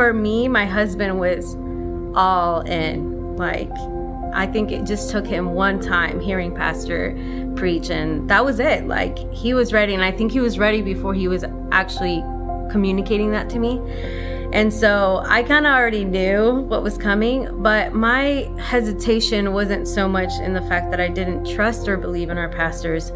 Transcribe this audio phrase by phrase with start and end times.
[0.00, 1.56] For me, my husband was
[2.16, 3.36] all in.
[3.36, 3.70] Like,
[4.32, 7.14] I think it just took him one time hearing Pastor
[7.54, 8.86] preach, and that was it.
[8.86, 12.24] Like, he was ready, and I think he was ready before he was actually
[12.70, 13.78] communicating that to me.
[14.52, 20.08] And so I kind of already knew what was coming, but my hesitation wasn't so
[20.08, 23.12] much in the fact that I didn't trust or believe in our pastors.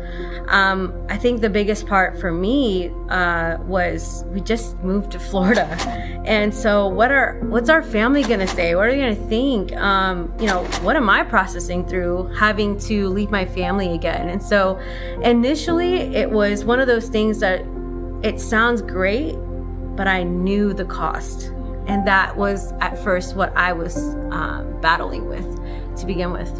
[0.49, 5.67] Um, I think the biggest part for me uh, was we just moved to Florida,
[6.25, 8.77] and so what are what's our family gonna say?
[8.77, 9.73] What are they gonna think?
[9.73, 14.29] Um, you know, what am I processing through having to leave my family again?
[14.29, 14.79] And so
[15.23, 17.65] initially, it was one of those things that
[18.23, 19.35] it sounds great
[19.97, 21.53] but I knew the cost.
[21.87, 23.97] And that was at first what I was
[24.31, 25.45] um, battling with
[25.99, 26.51] to begin with.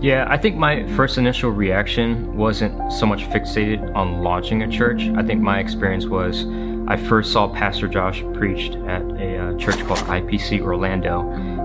[0.00, 5.02] Yeah, I think my first initial reaction wasn't so much fixated on launching a church.
[5.16, 6.46] I think my experience was
[6.86, 11.20] I first saw Pastor Josh preached at a uh, church called IPC Orlando.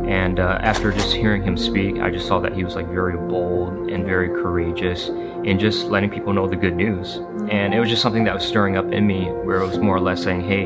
[0.05, 3.15] And uh, after just hearing him speak, I just saw that he was like very
[3.15, 7.17] bold and very courageous in just letting people know the good news.
[7.49, 9.95] And it was just something that was stirring up in me where it was more
[9.95, 10.65] or less saying, hey,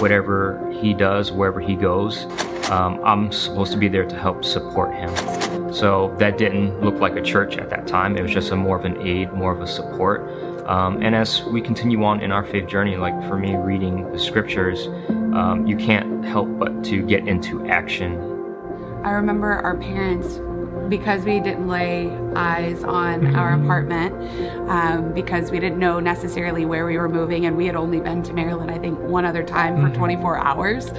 [0.00, 2.24] whatever he does, wherever he goes,
[2.70, 5.72] um, I'm supposed to be there to help support him.
[5.72, 8.16] So that didn't look like a church at that time.
[8.16, 10.22] It was just a more of an aid, more of a support.
[10.66, 14.18] Um, and as we continue on in our faith journey, like for me, reading the
[14.18, 14.86] scriptures,
[15.34, 18.33] um, you can't help but to get into action
[19.04, 20.40] I remember our parents
[20.88, 24.14] because we didn't lay eyes on our apartment
[24.68, 28.22] um, because we didn't know necessarily where we were moving and we had only been
[28.22, 29.98] to maryland i think one other time for mm-hmm.
[29.98, 30.90] 24 hours.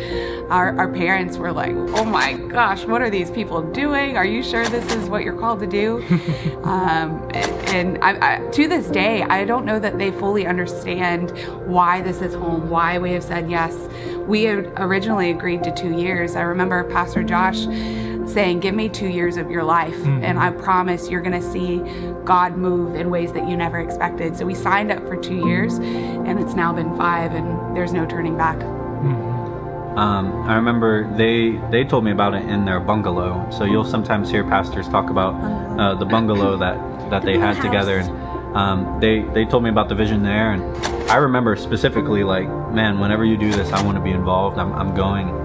[0.50, 4.18] Our, our parents were like oh my gosh what are these people doing?
[4.18, 6.04] Are you sure this is what you're called to do?
[6.66, 11.32] Um, and I, I, to this day i don't know that they fully understand
[11.68, 13.76] why this is home why we have said yes.
[14.26, 16.36] We had originally agreed to two years.
[16.36, 17.66] I remember pastor josh
[18.28, 20.24] saying, Give me two years of your life, mm-hmm.
[20.24, 21.80] and I promise you're going to see
[22.24, 24.36] God move in ways that you never expected.
[24.36, 28.06] So we signed up for two years, and it's now been five, and there's no
[28.06, 28.58] turning back.
[28.58, 29.36] Mm-hmm.
[29.98, 33.50] Um, I remember they they told me about it in their bungalow.
[33.50, 35.36] So you'll sometimes hear pastors talk about
[35.80, 38.00] uh, the bungalow that that they had together.
[38.00, 40.64] And, um, they they told me about the vision there, and
[41.10, 44.58] I remember specifically like, man, whenever you do this, I want to be involved.
[44.58, 45.45] I'm I'm going.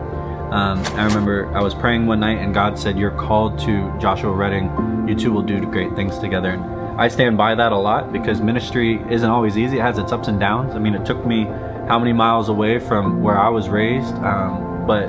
[0.51, 4.33] Um, I remember I was praying one night and God said, You're called to Joshua
[4.33, 5.09] Redding.
[5.09, 6.59] You two will do great things together.
[6.99, 9.79] I stand by that a lot because ministry isn't always easy.
[9.79, 10.75] It has its ups and downs.
[10.75, 14.87] I mean, it took me how many miles away from where I was raised, um,
[14.87, 15.07] but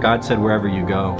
[0.00, 1.10] God said, Wherever you go,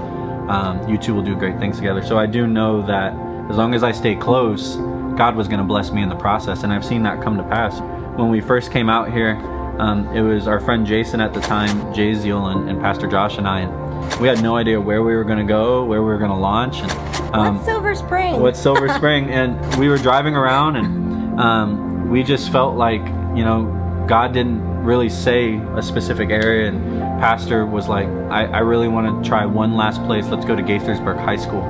[0.48, 2.02] um, you two will do great things together.
[2.02, 3.12] So I do know that
[3.48, 4.74] as long as I stay close,
[5.16, 6.64] God was going to bless me in the process.
[6.64, 7.80] And I've seen that come to pass.
[8.18, 9.34] When we first came out here,
[9.78, 13.36] um, it was our friend Jason at the time, Jay Zeal, and, and, Pastor Josh
[13.36, 13.60] and I.
[13.60, 16.30] And we had no idea where we were going to go, where we were going
[16.30, 16.78] to launch.
[16.78, 16.90] And,
[17.34, 18.40] um, what's Silver Spring?
[18.40, 19.30] What's Silver Spring?
[19.30, 23.02] and we were driving around, and um, we just felt like,
[23.36, 26.68] you know, God didn't really say a specific area.
[26.68, 30.26] And Pastor was like, I, I really want to try one last place.
[30.28, 31.62] Let's go to Gaithersburg High School.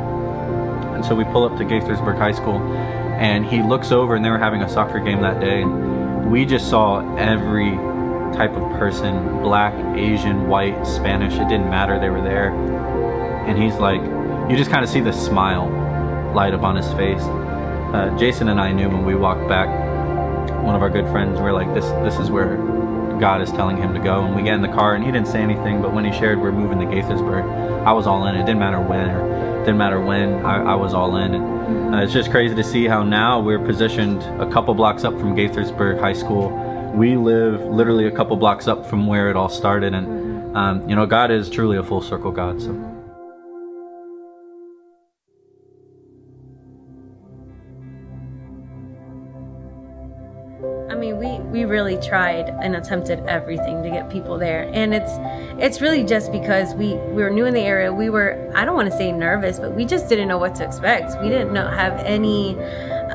[0.94, 2.58] And so we pull up to Gaithersburg High School,
[3.18, 5.62] and he looks over, and they were having a soccer game that day.
[5.62, 7.72] And we just saw every
[8.34, 12.50] type of person black, Asian, white, Spanish it didn't matter, they were there.
[13.46, 14.00] And he's like,
[14.50, 15.68] you just kind of see the smile
[16.34, 17.22] light up on his face.
[17.22, 19.68] Uh, Jason and I knew when we walked back,
[20.64, 22.56] one of our good friends, we are like, this, this is where
[23.18, 24.24] God is telling him to go.
[24.24, 26.40] And we get in the car, and he didn't say anything, but when he shared
[26.40, 28.34] we're moving to Gaithersburg, I was all in.
[28.34, 31.34] It didn't matter when or didn't matter when, I, I was all in.
[31.34, 35.18] And uh, it's just crazy to see how now we're positioned a couple blocks up
[35.18, 36.65] from Gaithersburg High School
[36.96, 40.96] we live literally a couple blocks up from where it all started, and um, you
[40.96, 42.60] know, God is truly a full circle God.
[42.60, 42.70] So.
[50.88, 55.12] I mean, we we really tried and attempted everything to get people there, and it's
[55.62, 57.92] it's really just because we we were new in the area.
[57.92, 60.64] We were I don't want to say nervous, but we just didn't know what to
[60.64, 61.20] expect.
[61.20, 62.56] We didn't know have any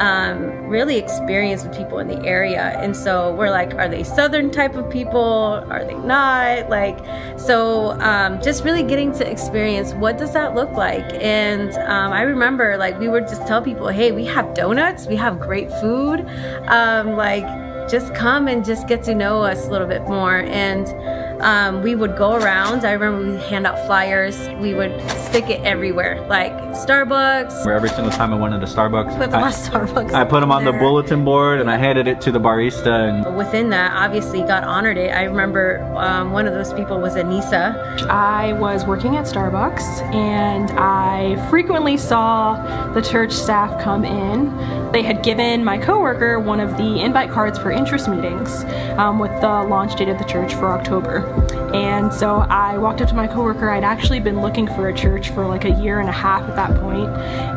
[0.02, 2.76] um, really experience with people in the area.
[2.80, 5.64] And so we're like, are they Southern type of people?
[5.70, 6.70] Are they not?
[6.70, 6.98] Like,
[7.40, 11.06] so um, just really getting to experience what does that look like.
[11.22, 15.16] And um, I remember like we would just tell people, hey, we have donuts, we
[15.18, 16.26] have great food.
[16.68, 17.46] Um, like,
[17.88, 20.38] just come and just get to know us a little bit more.
[20.38, 20.88] And
[21.42, 22.86] um, we would go around.
[22.86, 24.38] I remember we hand out flyers.
[24.60, 26.26] We would stick it everywhere.
[26.28, 27.66] Like Starbucks.
[27.66, 30.14] Where every single time I went into Starbucks, Put them I, on Starbucks.
[30.14, 33.10] I put them on the bulletin board and I handed it to the barista.
[33.10, 35.10] And Within that, obviously, God honored it.
[35.10, 38.02] I remember um, one of those people was Anissa.
[38.08, 44.92] I was working at Starbucks and I frequently saw the church staff come in.
[44.92, 48.64] They had given my coworker one of the invite cards for interest meetings
[48.98, 51.31] um, with the launch date of the church for October.
[51.74, 53.70] And so I walked up to my coworker.
[53.70, 56.56] I'd actually been looking for a church for like a year and a half at
[56.56, 57.10] that point.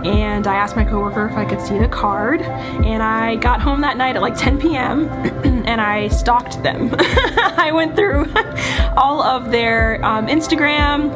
[0.06, 2.40] And I asked my coworker if I could see the card.
[2.42, 5.08] And I got home that night at like 10 p.m.
[5.66, 6.94] and I stalked them.
[6.98, 8.32] I went through
[8.96, 11.10] all of their um, Instagram,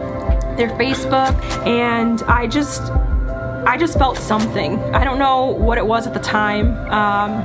[0.56, 2.82] their Facebook, and I just
[3.68, 4.78] I just felt something.
[4.94, 7.44] I don't know what it was at the time, um,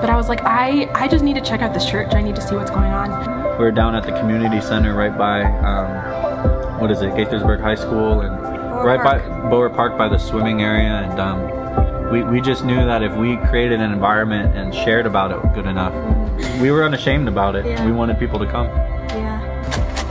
[0.00, 2.14] but I was like, I, I just need to check out this church.
[2.14, 3.10] I need to see what's going on.
[3.52, 7.74] We were down at the community center right by, um, what is it, Gaithersburg High
[7.76, 8.40] School, and
[8.84, 9.18] right by
[9.50, 11.08] Bohrer Park by the swimming area.
[11.08, 15.30] And um, we, we just knew that if we created an environment and shared about
[15.30, 15.92] it good enough,
[16.60, 17.64] we were unashamed about it.
[17.64, 17.84] Yeah.
[17.84, 18.66] We wanted people to come.
[18.66, 19.31] Yeah.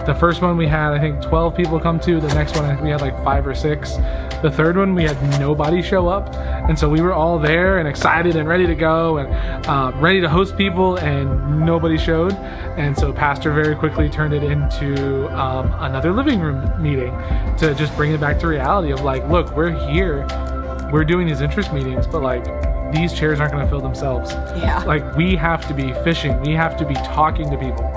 [0.05, 2.19] The first one we had, I think, 12 people come to.
[2.19, 3.97] The next one, I think we had like five or six.
[4.41, 6.33] The third one, we had nobody show up.
[6.35, 10.19] And so we were all there and excited and ready to go and uh, ready
[10.19, 12.33] to host people, and nobody showed.
[12.77, 17.11] And so Pastor very quickly turned it into um, another living room meeting
[17.57, 20.25] to just bring it back to reality of like, look, we're here,
[20.91, 22.45] we're doing these interest meetings, but like,
[22.91, 24.31] these chairs aren't going to fill themselves.
[24.31, 24.83] Yeah.
[24.85, 26.39] Like we have to be fishing.
[26.41, 27.91] We have to be talking to people.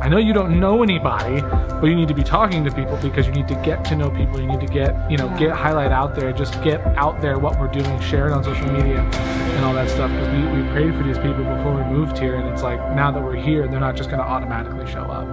[0.00, 3.26] I know you don't know anybody, but you need to be talking to people because
[3.26, 4.40] you need to get to know people.
[4.40, 6.32] You need to get, you know, get highlight out there.
[6.32, 9.90] Just get out there what we're doing, share it on social media and all that
[9.90, 10.08] stuff.
[10.12, 13.10] Because we, we prayed for these people before we moved here, and it's like now
[13.10, 15.26] that we're here, they're not just going to automatically show up.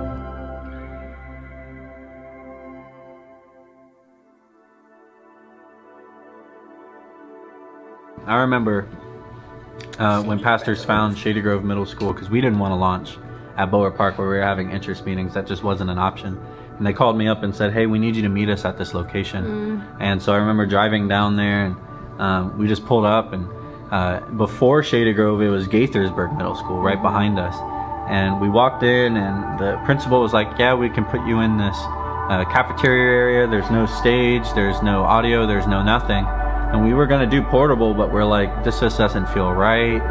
[8.26, 8.90] I remember
[10.00, 13.20] uh, when pastors found Shady Grove Middle School because we didn't want to launch
[13.58, 15.34] at Bohrer Park where we were having interest meetings.
[15.34, 16.40] That just wasn't an option.
[16.78, 18.78] And they called me up and said, "Hey, we need you to meet us at
[18.78, 19.46] this location."
[20.00, 21.76] And so I remember driving down there, and
[22.20, 23.32] um, we just pulled up.
[23.32, 23.48] And
[23.92, 27.56] uh, before Shady Grove, it was Gaithersburg Middle School right behind us.
[28.10, 31.58] And we walked in, and the principal was like, "Yeah, we can put you in
[31.58, 31.78] this
[32.30, 33.48] uh, cafeteria area.
[33.48, 37.94] There's no stage, there's no audio, there's no nothing." And we were gonna do portable,
[37.94, 40.02] but we're like, "This just doesn't feel right.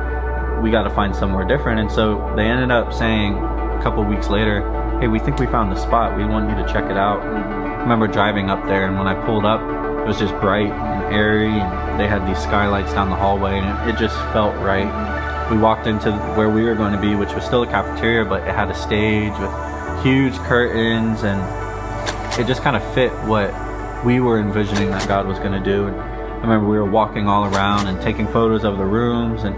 [0.62, 4.28] We got to find somewhere different." And so they ended up saying a couple weeks
[4.28, 4.62] later,
[5.00, 6.16] "Hey, we think we found the spot.
[6.16, 7.62] We want you to check it out." Mm-hmm.
[7.62, 9.60] I remember driving up there, and when I pulled up,
[10.00, 13.88] it was just bright and airy, and they had these skylights down the hallway, and
[13.88, 14.86] it, it just felt right.
[14.86, 15.54] Mm-hmm.
[15.54, 18.48] We walked into where we were going to be, which was still a cafeteria, but
[18.48, 19.52] it had a stage with
[20.02, 21.38] huge curtains, and
[22.40, 23.52] it just kind of fit what
[24.04, 25.86] we were envisioning that God was going to do.
[25.86, 29.54] And I remember we were walking all around and taking photos of the rooms, and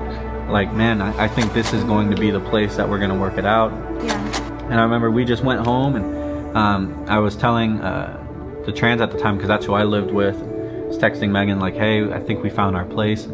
[0.49, 3.11] like, man, I, I think this is going to be the place that we're going
[3.11, 3.73] to work it out.
[4.05, 4.47] Yeah.
[4.67, 9.01] And I remember we just went home, and um, I was telling uh, the trans
[9.01, 10.37] at the time because that's who I lived with.
[10.37, 13.27] I was texting Megan like, "Hey, I think we found our place."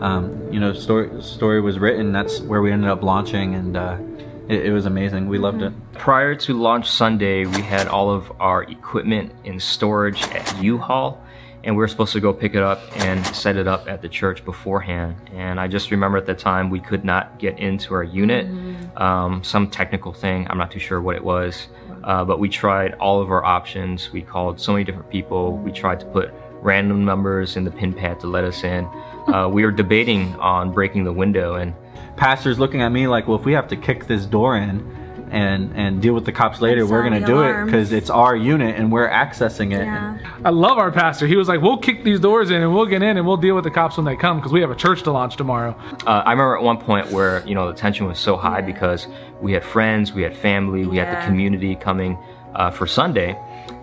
[0.00, 2.12] Um, you know, story story was written.
[2.12, 3.98] That's where we ended up launching, and uh,
[4.48, 5.28] it, it was amazing.
[5.28, 5.72] We loved it.
[5.92, 11.22] Prior to launch Sunday, we had all of our equipment in storage at U-Haul,
[11.64, 14.08] and we were supposed to go pick it up and set it up at the
[14.08, 15.16] church beforehand.
[15.32, 18.46] And I just remember at the time we could not get into our unit,
[18.96, 20.46] um, some technical thing.
[20.48, 21.68] I'm not too sure what it was,
[22.04, 24.10] uh, but we tried all of our options.
[24.12, 25.56] We called so many different people.
[25.58, 28.88] We tried to put random numbers in the pin pad to let us in.
[29.20, 31.72] Uh, we were debating on breaking the window, and
[32.16, 34.99] Pastor's looking at me like, "Well, if we have to kick this door in."
[35.32, 36.84] And, and deal with the cops later.
[36.84, 39.84] We're gonna the do it because it's our unit and we're accessing it.
[39.84, 40.18] Yeah.
[40.44, 41.28] I love our pastor.
[41.28, 43.54] He was like, "We'll kick these doors in and we'll get in and we'll deal
[43.54, 46.24] with the cops when they come because we have a church to launch tomorrow." Uh,
[46.26, 49.06] I remember at one point where you know the tension was so high because
[49.40, 52.18] we had friends, we had family, we had the community coming
[52.56, 53.38] uh, for Sunday,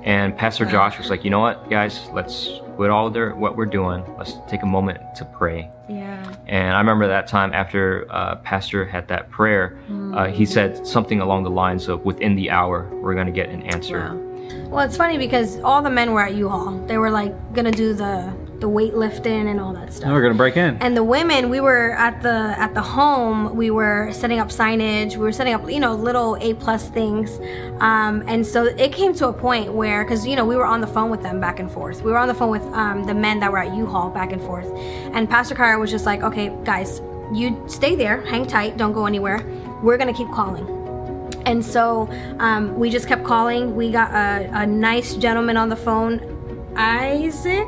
[0.07, 3.65] and Pastor Josh was like, you know what, guys, let's quit all their what we're
[3.65, 4.05] doing.
[4.17, 5.69] Let's take a moment to pray.
[5.89, 6.33] Yeah.
[6.47, 9.77] And I remember that time after uh, Pastor had that prayer,
[10.13, 13.49] uh, he said something along the lines of, "Within the hour, we're going to get
[13.49, 14.26] an answer." Wow.
[14.69, 16.85] Well, it's funny because all the men were at U-Haul.
[16.87, 20.05] They were like gonna do the the weightlifting and all that stuff.
[20.05, 20.77] And we're gonna break in.
[20.77, 23.55] and the women, we were at the at the home.
[23.55, 25.11] We were setting up signage.
[25.11, 27.39] We were setting up, you know, little A plus things.
[27.81, 30.81] Um, and so it came to a point where, because you know, we were on
[30.81, 32.01] the phone with them back and forth.
[32.01, 34.41] We were on the phone with um, the men that were at U-Haul back and
[34.41, 34.67] forth.
[35.13, 36.99] And Pastor Kyra was just like, "Okay, guys,
[37.33, 39.45] you stay there, hang tight, don't go anywhere.
[39.83, 40.76] We're gonna keep calling."
[41.47, 43.75] And so um, we just kept calling.
[43.75, 46.37] We got a, a nice gentleman on the phone
[46.77, 47.67] Isaac.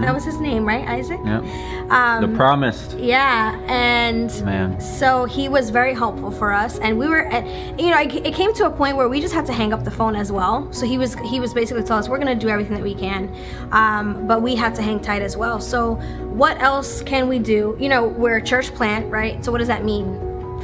[0.00, 0.86] That was his name, right?
[0.88, 1.20] Isaac.
[1.24, 1.42] Yep.
[1.90, 4.80] Um, The promised yeah, and man.
[4.80, 7.46] so he was very helpful for us, and we were, at,
[7.78, 9.90] you know, it, came to a point where we just had to hang up the
[9.90, 10.72] phone as well.
[10.72, 13.34] So he was he was basically telling us we're gonna do everything that we can,
[13.72, 15.60] um, but we had to hang tight as well.
[15.60, 15.94] So
[16.42, 17.76] what else can we do?
[17.78, 19.44] You know, we're a church plant, right?
[19.44, 20.18] So what does that mean?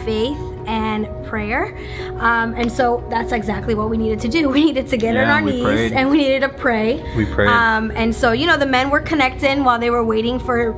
[0.05, 1.77] Faith and prayer,
[2.19, 4.49] um, and so that's exactly what we needed to do.
[4.53, 5.93] We needed to get on our knees prayed.
[5.93, 7.03] and we needed to pray.
[7.17, 7.49] We prayed.
[7.49, 10.75] Um, and so you know the men were connecting while they were waiting for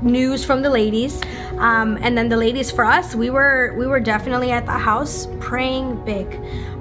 [0.00, 1.20] news from the ladies
[1.58, 5.26] um, and then the ladies for us we were we were definitely at the house
[5.40, 6.26] praying big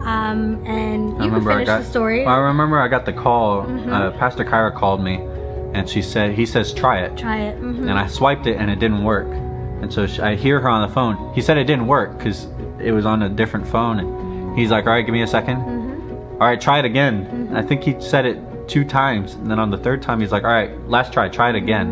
[0.06, 1.80] um, and you I can remember I finish got.
[1.80, 2.30] the story Mm-hmm.
[2.30, 3.62] I remember I got the call.
[3.92, 5.16] Uh, Pastor Kyra called me,
[5.74, 8.70] and she said he says try it, try it hmm and I swiped it and
[8.70, 9.28] it didn't work.
[9.82, 11.34] And so sh I hear her on the phone.
[11.34, 12.48] He said it didn't work because
[12.80, 14.00] it was on a different phone.
[14.00, 16.42] And he's like, "All right, give me a 2nd Mm-hmm.
[16.42, 19.70] All right, try it again." I think he said it two times, and then on
[19.70, 21.30] the third time, he's like, "All right, last try.
[21.30, 21.90] Try it again."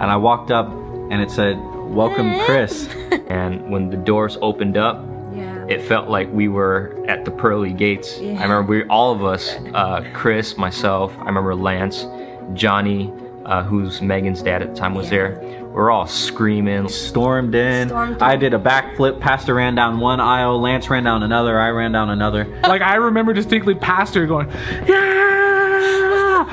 [0.00, 0.68] And I walked up,
[1.10, 1.58] and it said,
[1.88, 2.88] "Welcome, Chris."
[3.28, 5.04] And when the doors opened up,
[5.34, 8.18] yeah it felt like we were at the pearly gates.
[8.18, 12.06] I remember we, all of us, uh, Chris, myself, I remember Lance,
[12.54, 13.12] Johnny,
[13.44, 15.40] uh, who's Megan's dad at the time was there.
[15.76, 16.88] We're all screaming.
[16.88, 17.88] stormed in.
[17.90, 19.20] Stormed I did a backflip.
[19.20, 20.58] Pastor ran down one aisle.
[20.58, 21.60] Lance ran down another.
[21.60, 22.46] I ran down another.
[22.66, 24.48] Like I remember distinctly Pastor going,
[24.88, 26.44] yeah,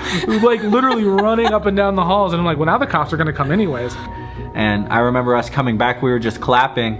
[0.44, 3.13] like literally running up and down the halls, and I'm like, well, now the cops
[3.13, 3.96] are gonna come anyways.
[4.53, 6.01] And I remember us coming back.
[6.01, 6.96] We were just clapping,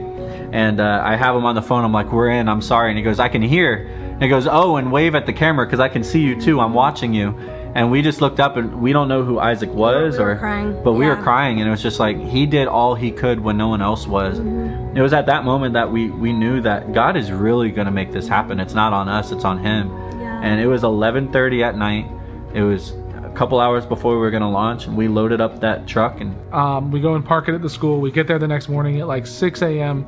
[0.54, 1.84] and uh, I have him on the phone.
[1.84, 2.48] I'm like, "We're in.
[2.50, 5.26] I'm sorry." And he goes, "I can hear." And he goes, "Oh, and wave at
[5.26, 6.60] the camera because I can see you too.
[6.60, 7.38] I'm watching you."
[7.76, 10.38] And we just looked up, and we don't know who Isaac was, We were or
[10.38, 13.40] crying, but we were crying, and it was just like he did all he could
[13.40, 14.40] when no one else was.
[14.40, 14.96] Mm-hmm.
[14.96, 17.92] It was at that moment that we we knew that God is really going to
[17.92, 18.60] make this happen.
[18.60, 19.90] It's not on us; it's on Him.
[20.20, 20.40] Yeah.
[20.44, 22.06] And it was 11:30 at night.
[22.54, 22.94] It was
[23.36, 26.36] couple hours before we were going to launch, and we loaded up that truck and
[26.54, 28.00] Um, we go and park it at the school.
[28.00, 30.08] We get there the next morning at like 6 a.m.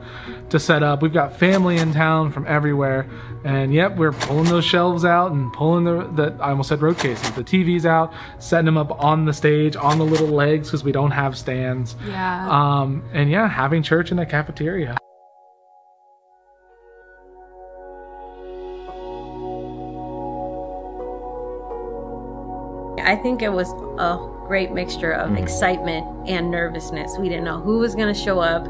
[0.50, 1.02] to set up.
[1.02, 3.08] We've got family in town from everywhere,
[3.44, 6.98] and yep, we're pulling those shelves out and pulling the, the I almost said road
[6.98, 10.84] cases, the TVs out, setting them up on the stage on the little legs because
[10.84, 11.96] we don't have stands.
[12.08, 12.50] Yeah.
[12.50, 14.98] Um, and yeah, having church in a cafeteria.
[23.06, 27.18] I think it was a great mixture of excitement and nervousness.
[27.18, 28.68] We didn't know who was going to show up.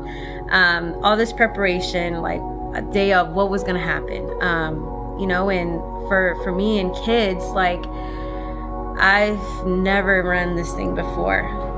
[0.50, 2.42] Um, all this preparation, like
[2.76, 4.30] a day of what was going to happen.
[4.42, 7.84] Um, you know, and for for me and kids, like
[8.98, 11.75] I've never run this thing before.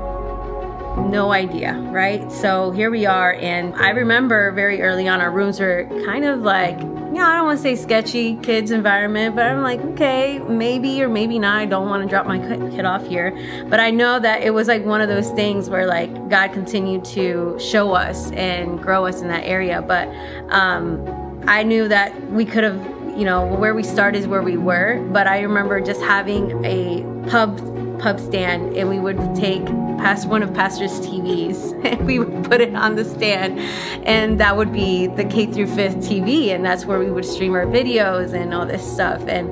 [1.06, 2.30] No idea, right?
[2.30, 6.40] So here we are, and I remember very early on, our rooms were kind of
[6.40, 10.38] like, you know, I don't want to say sketchy kids environment, but I'm like, okay,
[10.40, 11.58] maybe or maybe not.
[11.58, 13.30] I don't want to drop my kid off here,
[13.68, 17.04] but I know that it was like one of those things where like God continued
[17.06, 19.80] to show us and grow us in that area.
[19.80, 20.08] But
[20.50, 24.56] um, I knew that we could have you know where we started is where we
[24.56, 27.58] were but i remember just having a pub
[27.98, 29.66] pub stand and we would take
[29.98, 33.58] past one of pastor's tvs and we would put it on the stand
[34.06, 37.54] and that would be the k through fifth tv and that's where we would stream
[37.54, 39.48] our videos and all this stuff and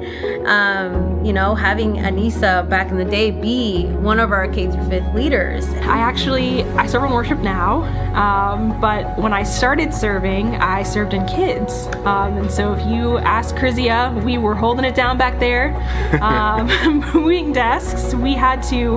[0.47, 4.89] um, you know having anissa back in the day be one of our k through
[4.89, 7.83] fifth leaders I actually I serve in worship now,
[8.15, 11.87] um, but when I started serving, I served in kids.
[12.05, 15.75] Um, and so if you ask Chrysia, we were holding it down back there,
[16.23, 16.67] um,
[17.15, 18.15] moving desks.
[18.15, 18.97] We had to.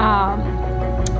[0.00, 0.55] Um,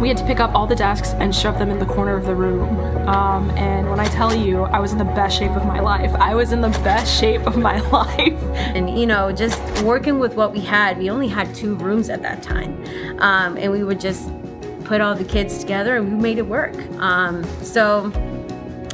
[0.01, 2.27] we had to pick up all the desks and shove them in the corner of
[2.27, 2.69] the room.
[3.09, 6.15] Um, and when I tell you, I was in the best shape of my life.
[6.17, 8.43] I was in the best shape of my life.
[8.77, 12.23] and you know just working with what we had we only had two rooms at
[12.23, 12.73] that time
[13.21, 14.31] um, and we would just
[14.85, 18.13] put all the kids together and we made it work um, so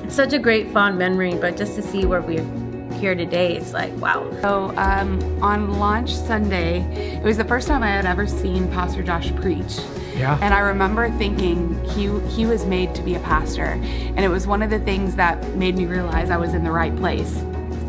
[0.03, 2.62] it's such a great fond memory but just to see where we're
[3.03, 6.83] here today it's like wow So um, on launch Sunday,
[7.17, 9.79] it was the first time I had ever seen Pastor Josh preach.
[10.15, 10.39] Yeah.
[10.41, 13.71] And I remember thinking he he was made to be a pastor,
[14.15, 16.71] and it was one of the things that made me realize I was in the
[16.71, 17.39] right place.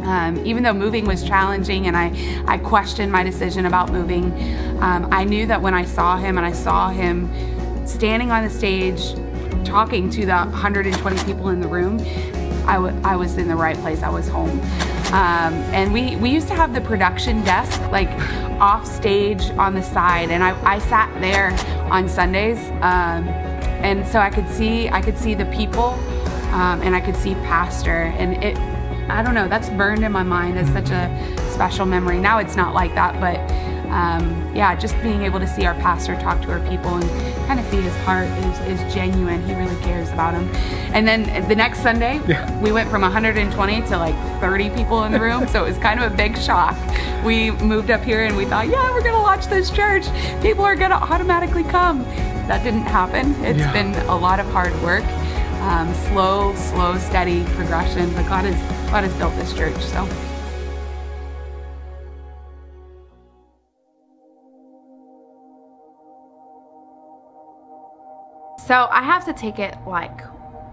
[0.03, 2.07] Um, even though moving was challenging and I,
[2.47, 4.25] I questioned my decision about moving,
[4.81, 7.29] um, I knew that when I saw him and I saw him
[7.85, 9.13] standing on the stage
[9.63, 11.99] talking to the 120 people in the room,
[12.67, 14.03] I, w- I was in the right place.
[14.03, 14.59] I was home.
[15.13, 18.09] Um, and we, we used to have the production desk like
[18.59, 21.51] off stage on the side, and I, I sat there
[21.91, 23.27] on Sundays, um,
[23.85, 25.89] and so I could see I could see the people,
[26.51, 28.57] um, and I could see Pastor, and it
[29.07, 31.07] I don't know that's burned in my mind as such a
[31.51, 32.19] special memory.
[32.19, 33.37] Now it's not like that, but
[33.93, 37.07] um, yeah, just being able to see our pastor talk to our people and
[37.45, 39.43] kind of see his heart is, is genuine.
[39.43, 40.49] He really cares about them.
[40.95, 42.59] And then the next Sunday, yeah.
[42.59, 45.47] we went from 120 to like 30 people in the room.
[45.47, 46.75] so it was kind of a big shock.
[47.23, 50.05] We moved up here and we thought, yeah, we're going to launch this church.
[50.41, 52.03] People are going to automatically come.
[52.47, 53.35] That didn't happen.
[53.45, 53.71] It's yeah.
[53.71, 55.05] been a lot of hard work.
[55.61, 59.77] Um, slow, slow, steady progression, but God has God has built this church.
[59.77, 60.05] So
[68.65, 70.21] So I have to take it like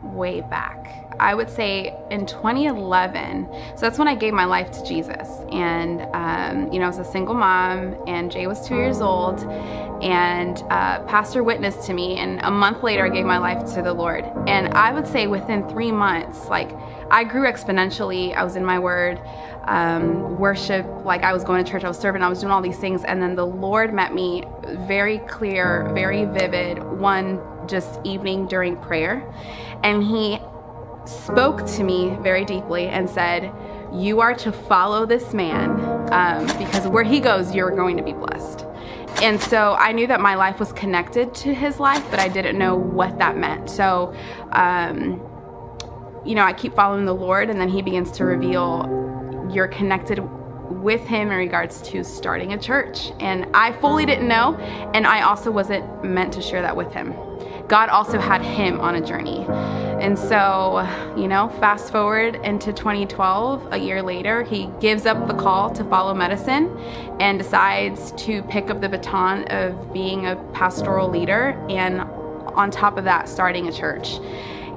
[0.03, 1.11] way back.
[1.19, 3.49] I would say in 2011.
[3.75, 5.29] So that's when I gave my life to Jesus.
[5.51, 9.41] And, um, you know, I was a single mom, and Jay was two years old.
[10.03, 12.17] And uh, Pastor witnessed to me.
[12.19, 14.25] And a month later, I gave my life to the Lord.
[14.47, 16.71] And I would say within three months, like,
[17.11, 18.35] I grew exponentially.
[18.35, 19.21] I was in my word,
[19.65, 22.63] um, worship, like I was going to church, I was serving, I was doing all
[22.63, 23.05] these things.
[23.05, 24.45] And then the Lord met me
[24.87, 29.25] very clear, very vivid, one just evening during prayer.
[29.83, 30.39] And he
[31.05, 33.53] spoke to me very deeply and said,
[33.93, 35.81] You are to follow this man
[36.13, 38.67] um, because where he goes, you're going to be blessed.
[39.23, 42.59] And so I knew that my life was connected to his life, but I didn't
[42.59, 43.69] know what that meant.
[43.69, 44.15] So,
[44.53, 45.21] um,
[46.25, 50.21] you know, I keep following the Lord, and then he begins to reveal you're connected
[50.71, 53.13] with him in regards to starting a church.
[53.21, 54.57] And I fully didn't know,
[54.95, 57.15] and I also wasn't meant to share that with him.
[57.67, 59.47] God also had him on a journey.
[60.01, 60.87] And so,
[61.17, 65.85] you know, fast forward into 2012, a year later, he gives up the call to
[65.85, 66.77] follow medicine
[67.21, 72.97] and decides to pick up the baton of being a pastoral leader and on top
[72.97, 74.19] of that, starting a church.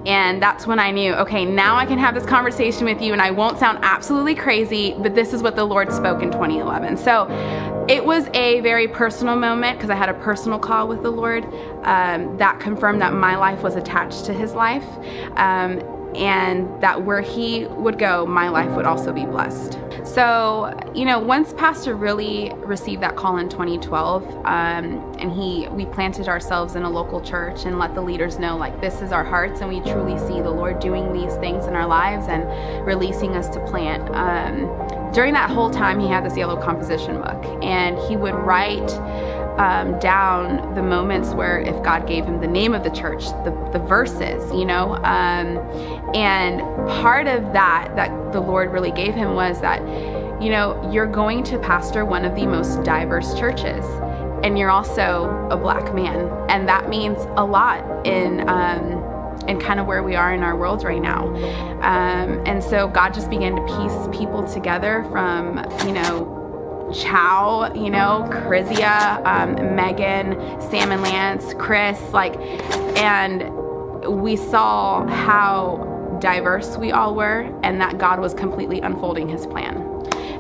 [0.06, 3.22] And that's when I knew, okay, now I can have this conversation with you and
[3.22, 6.98] I won't sound absolutely crazy, but this is what the Lord spoke in 2011.
[6.98, 7.28] So
[7.88, 11.46] it was a very personal moment because I had a personal call with the Lord
[11.84, 14.86] um, that confirmed that my life was attached to His life.
[15.36, 15.82] Um,
[16.16, 19.80] and that where he would go, my life would also be blessed.
[20.04, 24.46] So, you know, once Pastor really received that call in 2012, um,
[25.20, 28.80] and he we planted ourselves in a local church and let the leaders know like
[28.82, 31.88] this is our hearts, and we truly see the Lord doing these things in our
[31.88, 34.10] lives and releasing us to plant.
[34.14, 38.90] Um, during that whole time, he had this yellow composition book, and he would write
[39.58, 43.70] um, down the moments where if God gave him the name of the church, the,
[43.72, 44.96] the verses, you know.
[44.96, 45.58] Um,
[46.16, 49.82] and part of that that the Lord really gave him was that,
[50.42, 53.86] you know, you're going to pastor one of the most diverse churches.
[54.44, 56.30] And you're also a black man.
[56.50, 59.02] And that means a lot in um,
[59.48, 61.28] and kind of where we are in our world right now.
[61.82, 66.43] Um, and so God just began to piece people together from, you know,
[66.94, 70.34] Chow, you know, Chrysia, um, Megan,
[70.70, 72.36] Sam and Lance, Chris, like,
[72.98, 73.52] and
[74.08, 79.78] we saw how diverse we all were and that God was completely unfolding his plan.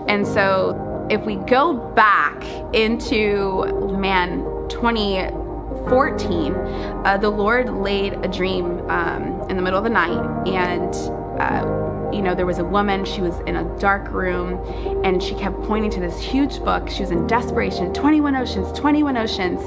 [0.07, 3.65] And so if we go back into,
[3.99, 10.47] man, 2014, uh, the Lord laid a dream um, in the middle of the night
[10.47, 10.93] and
[11.41, 11.83] uh,
[12.13, 14.60] you know, there was a woman, she was in a dark room,
[15.04, 16.89] and she kept pointing to this huge book.
[16.89, 19.62] She was in desperation 21 oceans, 21 oceans.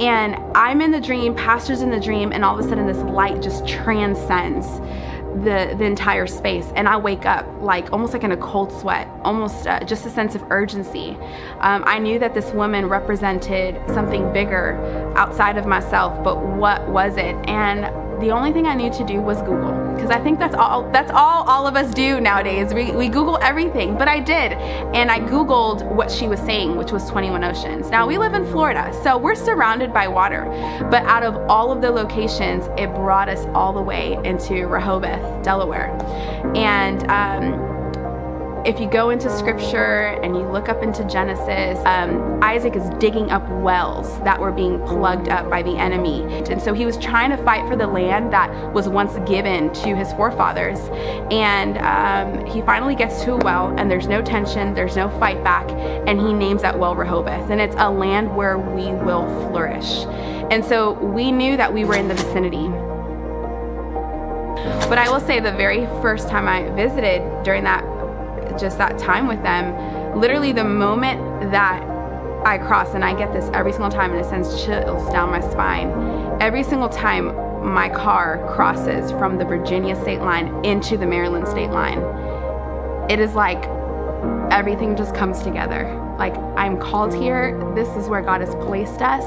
[0.00, 2.98] And I'm in the dream, pastor's in the dream, and all of a sudden this
[2.98, 4.66] light just transcends
[5.42, 9.08] the the entire space and i wake up like almost like in a cold sweat
[9.24, 11.18] almost uh, just a sense of urgency
[11.58, 14.76] um, i knew that this woman represented something bigger
[15.16, 17.84] outside of myself but what was it and
[18.20, 21.10] the only thing I knew to do was Google because I think that's all that's
[21.10, 22.74] all all of us do nowadays.
[22.74, 26.92] We, we Google everything, but I did, and I Googled what she was saying, which
[26.92, 27.90] was 21 oceans.
[27.90, 30.44] Now we live in Florida, so we're surrounded by water,
[30.90, 35.42] but out of all of the locations, it brought us all the way into Rehoboth,
[35.44, 35.90] Delaware,
[36.54, 37.10] and.
[37.10, 37.73] Um,
[38.64, 43.30] if you go into scripture and you look up into Genesis, um, Isaac is digging
[43.30, 46.22] up wells that were being plugged up by the enemy.
[46.48, 49.94] And so he was trying to fight for the land that was once given to
[49.94, 50.78] his forefathers.
[51.30, 55.44] And um, he finally gets to a well, and there's no tension, there's no fight
[55.44, 55.70] back,
[56.08, 57.50] and he names that well Rehoboth.
[57.50, 60.06] And it's a land where we will flourish.
[60.50, 62.68] And so we knew that we were in the vicinity.
[64.88, 67.84] But I will say, the very first time I visited during that
[68.58, 71.82] just that time with them, literally the moment that
[72.46, 75.40] I cross, and I get this every single time, and it sends chills down my
[75.50, 75.88] spine.
[76.40, 81.70] Every single time my car crosses from the Virginia state line into the Maryland state
[81.70, 82.00] line,
[83.10, 83.64] it is like
[84.50, 87.58] everything just comes together Like, I'm called here.
[87.74, 89.24] This is where God has placed us.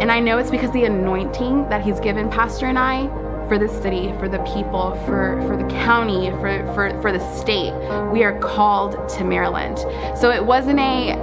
[0.00, 3.06] And I know it's because the anointing that He's given Pastor and I
[3.50, 7.72] for the city, for the people, for, for the county, for, for, for the state.
[8.12, 9.78] We are called to Maryland.
[10.16, 11.14] So it wasn't a,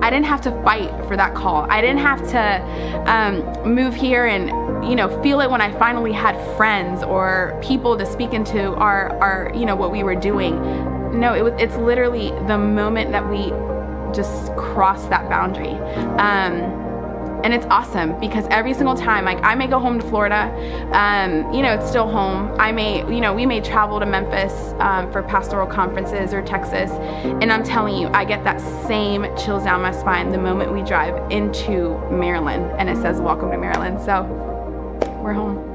[0.00, 1.66] I didn't have to fight for that call.
[1.68, 6.12] I didn't have to um, move here and, you know, feel it when I finally
[6.12, 10.54] had friends or people to speak into our, our you know, what we were doing.
[11.18, 13.50] No, it was, it's literally the moment that we
[14.14, 15.74] just crossed that boundary.
[16.20, 16.91] Um,
[17.44, 20.42] and it's awesome because every single time like i may go home to florida
[20.92, 22.54] um, you know it's still home.
[22.58, 26.90] I may you know we may travel to memphis um, for pastoral conferences or texas.
[26.90, 30.82] And i'm telling you i get that same chills down my spine the moment we
[30.82, 34.00] drive into maryland and it says welcome to maryland.
[34.00, 34.24] So
[35.22, 35.71] we're home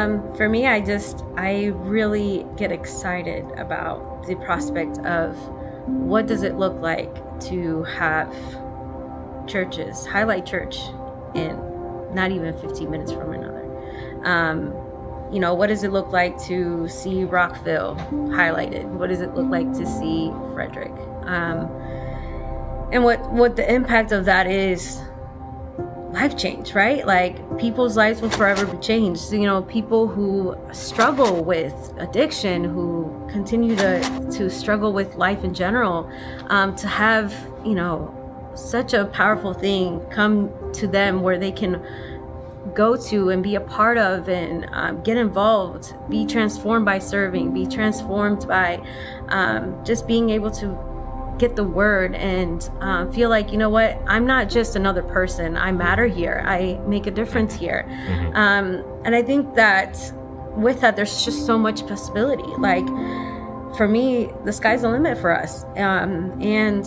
[0.00, 5.36] Um, for me, I just, I really get excited about the prospect of
[5.86, 8.34] what does it look like to have
[9.46, 10.78] churches, highlight church
[11.34, 11.54] in
[12.14, 14.20] not even 15 minutes from another.
[14.24, 14.72] Um,
[15.30, 17.94] you know, what does it look like to see Rockville
[18.30, 18.86] highlighted?
[18.86, 20.94] What does it look like to see Frederick?
[21.24, 21.70] Um,
[22.90, 25.02] and what, what the impact of that is
[26.12, 27.06] life change, right?
[27.06, 29.32] Like people's lives will forever be changed.
[29.32, 34.00] You know, people who struggle with addiction, who continue to
[34.32, 36.10] to struggle with life in general,
[36.48, 38.14] um, to have you know
[38.54, 41.80] such a powerful thing come to them where they can
[42.74, 47.52] go to and be a part of and um, get involved, be transformed by serving,
[47.52, 48.80] be transformed by
[49.28, 50.68] um, just being able to
[51.40, 53.98] get the word and uh, feel like you know what?
[54.06, 55.56] I'm not just another person.
[55.56, 56.44] I matter here.
[56.46, 57.86] I make a difference here.
[57.88, 58.36] Mm-hmm.
[58.36, 60.12] um, and i think that
[60.56, 62.50] with that there's just so much possibility.
[62.58, 62.86] Like
[63.76, 65.64] for me the sky's the limit for us.
[65.76, 66.86] Um, and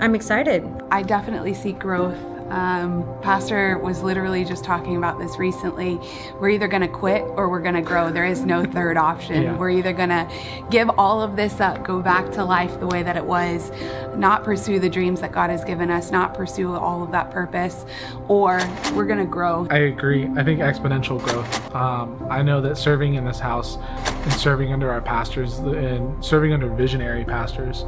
[0.00, 0.62] i'm excited.
[0.90, 2.18] I definitely see growth
[2.50, 6.00] um, Pastor was literally just talking about this recently.
[6.40, 8.10] We're either going to quit or we're going to grow.
[8.10, 9.42] There is no third option.
[9.42, 9.56] Yeah.
[9.56, 10.30] We're either going to
[10.70, 13.70] give all of this up, go back to life the way that it was,
[14.16, 17.84] not pursue the dreams that God has given us, not pursue all of that purpose,
[18.28, 18.58] or
[18.94, 19.66] we're going to grow.
[19.70, 20.26] I agree.
[20.36, 21.74] I think exponential growth.
[21.74, 26.52] Um, I know that serving in this house and serving under our pastors and serving
[26.52, 27.84] under visionary pastors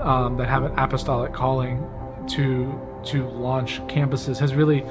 [0.00, 1.84] um, that have an apostolic calling
[2.28, 4.82] to to launch campuses has really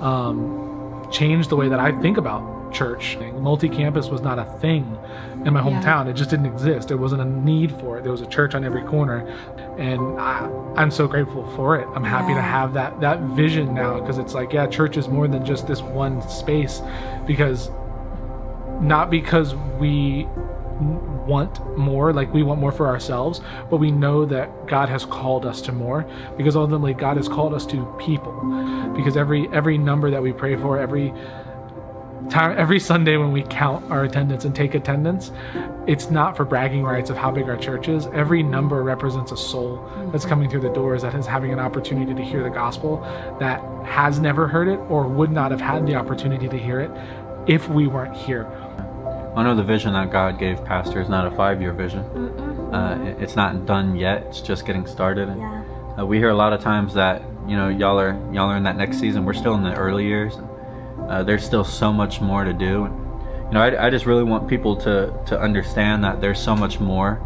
[0.00, 3.18] um, changed the way that I think about church.
[3.34, 4.98] Multi campus was not a thing
[5.44, 6.10] in my hometown, yeah.
[6.10, 6.88] it just didn't exist.
[6.88, 8.02] There wasn't a need for it.
[8.02, 9.26] There was a church on every corner.
[9.78, 11.88] And I, am so grateful for it.
[11.94, 12.36] I'm happy yeah.
[12.36, 15.66] to have that, that vision now because it's like, yeah, church is more than just
[15.66, 16.80] this one space
[17.26, 17.70] because
[18.80, 20.26] not because we
[20.80, 25.46] want more, like we want more for ourselves, but we know that God has called
[25.46, 28.32] us to more because ultimately God has called us to people.
[28.96, 31.12] Because every every number that we pray for, every
[32.30, 35.32] time every Sunday when we count our attendance and take attendance,
[35.86, 38.06] it's not for bragging rights of how big our church is.
[38.06, 39.76] Every number represents a soul
[40.12, 40.28] that's mm-hmm.
[40.28, 43.00] coming through the doors that is having an opportunity to hear the gospel
[43.40, 46.90] that has never heard it or would not have had the opportunity to hear it
[47.46, 48.44] if we weren't here
[49.34, 52.00] I know the vision that God gave Pastor is not a five-year vision.
[52.00, 54.26] Uh, it's not done yet.
[54.26, 55.30] It's just getting started.
[55.30, 55.64] And, yeah.
[55.98, 58.64] uh, we hear a lot of times that you know y'all are y'all are in
[58.64, 59.24] that next season.
[59.24, 60.36] We're still in the early years.
[60.36, 60.48] And,
[61.08, 62.84] uh, there's still so much more to do.
[62.84, 62.94] And,
[63.46, 66.78] you know, I, I just really want people to to understand that there's so much
[66.78, 67.18] more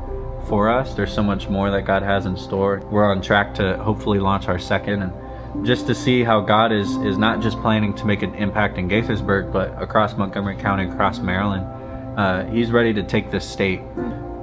[0.48, 0.94] for us.
[0.94, 2.82] There's so much more that God has in store.
[2.88, 6.94] We're on track to hopefully launch our second and just to see how God is
[6.98, 11.18] is not just planning to make an impact in Gaithersburg, but across Montgomery County, across
[11.18, 11.75] Maryland
[12.16, 13.81] uh, he's ready to take this state.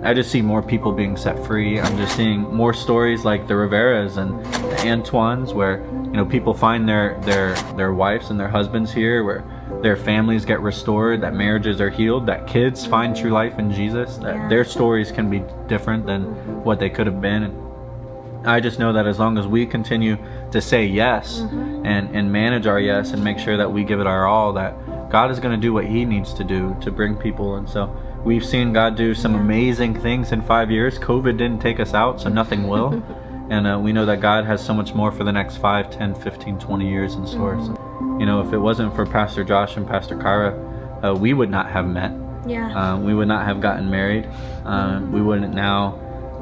[0.04, 1.80] I just see more people being set free.
[1.80, 6.54] I'm just seeing more stories like the Riveras and the Antoines, where you know people
[6.54, 9.44] find their their their wives and their husbands here, where
[9.82, 14.18] their families get restored, that marriages are healed, that kids find true life in Jesus,
[14.18, 16.24] that their stories can be different than
[16.64, 17.44] what they could have been.
[17.44, 20.18] And I just know that as long as we continue
[20.52, 21.86] to say yes mm-hmm.
[21.86, 24.76] and and manage our yes and make sure that we give it our all, that
[25.14, 27.58] God is going to do what He needs to do to bring people.
[27.58, 27.96] And so
[28.26, 30.98] we've seen God do some amazing things in five years.
[30.98, 32.94] COVID didn't take us out, so nothing will.
[33.52, 36.16] and uh, we know that God has so much more for the next 5, 10,
[36.16, 37.64] 15, 20 years in store.
[37.64, 40.58] So, you know, if it wasn't for Pastor Josh and Pastor Kara,
[41.04, 42.12] uh, we would not have met.
[42.48, 42.74] Yeah.
[42.74, 44.28] Um, we would not have gotten married.
[44.66, 45.94] Um, we wouldn't now,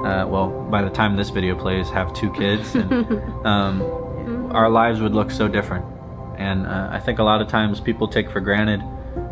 [0.05, 2.73] uh, well, by the time this video plays, have two kids.
[2.73, 2.93] And
[3.45, 5.85] um, our lives would look so different.
[6.37, 8.81] And uh, I think a lot of times people take for granted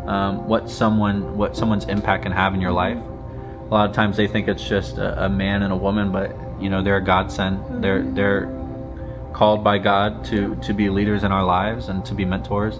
[0.06, 2.98] um, what someone what someone's impact can have in your life.
[2.98, 6.34] A lot of times they think it's just a, a man and a woman, but
[6.60, 7.60] you know they're God sent.
[7.60, 7.80] Mm-hmm.
[7.80, 8.60] They're they're
[9.32, 12.78] called by God to to be leaders in our lives and to be mentors.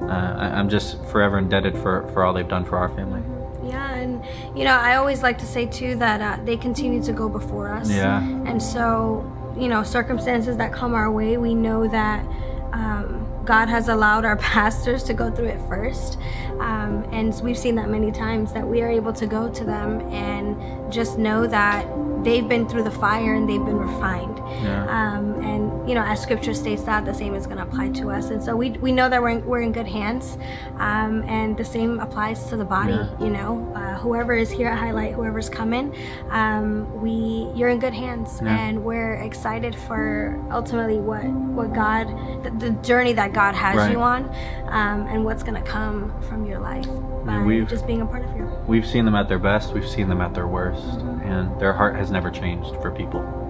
[0.00, 3.22] Uh, I, am just forever indebted for for all they've done for our family.
[3.64, 4.24] Yeah, and
[4.56, 7.68] you know I always like to say too that uh, they continue to go before
[7.68, 7.90] us.
[7.90, 8.20] Yeah.
[8.46, 12.24] And so you know circumstances that come our way, we know that.
[12.72, 13.11] Um,
[13.44, 16.18] God has allowed our pastors to go through it first.
[16.60, 20.00] Um, and we've seen that many times that we are able to go to them
[20.12, 21.86] and just know that
[22.22, 24.38] they've been through the fire and they've been refined.
[24.62, 24.84] Yeah.
[24.84, 28.10] Um, and, you know, as scripture states that, the same is going to apply to
[28.10, 28.30] us.
[28.30, 30.38] And so we, we know that we're in, we're in good hands.
[30.76, 33.18] Um, and the same applies to the body, yeah.
[33.20, 35.94] you know, uh, whoever is here at Highlight, whoever's coming,
[36.30, 38.40] um, we, you're in good hands.
[38.42, 38.56] Yeah.
[38.56, 42.06] And we're excited for ultimately what, what God,
[42.44, 43.92] the, the journey that God has right.
[43.92, 44.24] you on,
[44.68, 46.86] um, and what's going to come from your life
[47.24, 48.44] by we've, just being a part of you.
[48.66, 50.84] We've seen them at their best, we've seen them at their worst,
[51.24, 53.41] and their heart has never changed for people.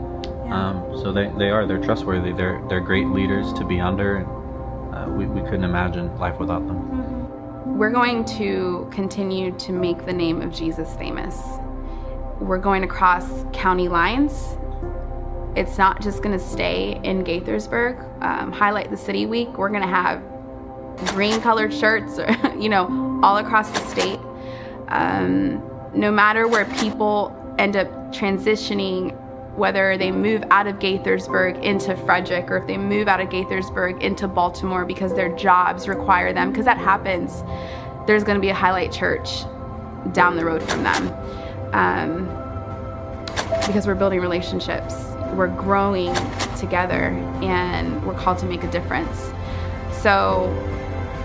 [0.45, 0.71] Yeah.
[0.71, 4.95] Um, so they, they are, they're trustworthy, they're, they're great leaders to be under, and
[4.95, 6.77] uh, we, we couldn't imagine life without them.
[6.77, 7.79] Mm-hmm.
[7.79, 11.41] We're going to continue to make the name of Jesus famous.
[12.39, 14.57] We're going to cross county lines
[15.55, 18.23] it's not just going to stay in Gaithersburg.
[18.23, 20.23] Um, Highlight the City Week, we're going to have
[21.09, 24.19] green colored shirts, or, you know, all across the state.
[24.89, 25.63] Um,
[25.95, 29.17] no matter where people end up transitioning,
[29.57, 34.01] whether they move out of Gaithersburg into Frederick or if they move out of Gaithersburg
[34.03, 37.43] into Baltimore because their jobs require them, because that happens,
[38.07, 39.43] there's going to be a Highlight Church
[40.13, 41.09] down the road from them.
[41.75, 42.39] Um,
[43.67, 44.95] because we're building relationships
[45.35, 46.15] we're growing
[46.59, 47.09] together
[47.43, 49.33] and we're called to make a difference.
[49.91, 50.51] So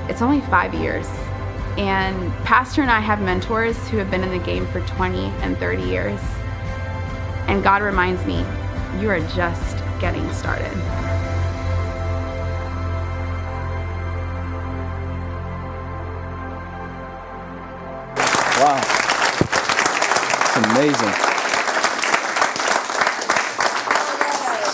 [0.09, 1.07] it's only five years.
[1.77, 5.57] And Pastor and I have mentors who have been in the game for 20 and
[5.57, 6.19] 30 years.
[7.47, 8.45] And God reminds me,
[8.99, 10.75] you are just getting started.
[18.59, 18.81] Wow.
[20.45, 21.27] It's amazing.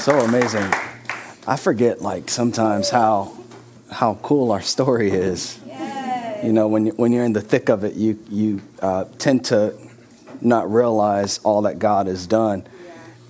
[0.03, 0.69] so amazing.
[1.47, 3.37] I forget like sometimes how
[3.89, 5.59] how cool our story is.
[6.43, 9.45] You know, when you, when you're in the thick of it, you you uh, tend
[9.45, 9.73] to
[10.43, 12.65] not realize all that God has done.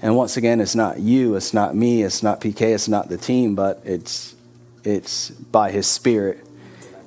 [0.02, 3.18] And once again, it's not you, it's not me, it's not PK, it's not the
[3.18, 4.36] team, but it's
[4.84, 6.46] it's by His Spirit.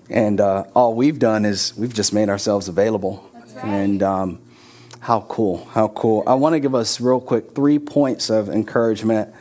[0.09, 3.29] And uh, all we've done is we've just made ourselves available.
[3.35, 3.64] Right.
[3.64, 4.38] And um,
[5.01, 6.23] how cool, how cool.
[6.27, 9.35] I want to give us real quick three points of encouragement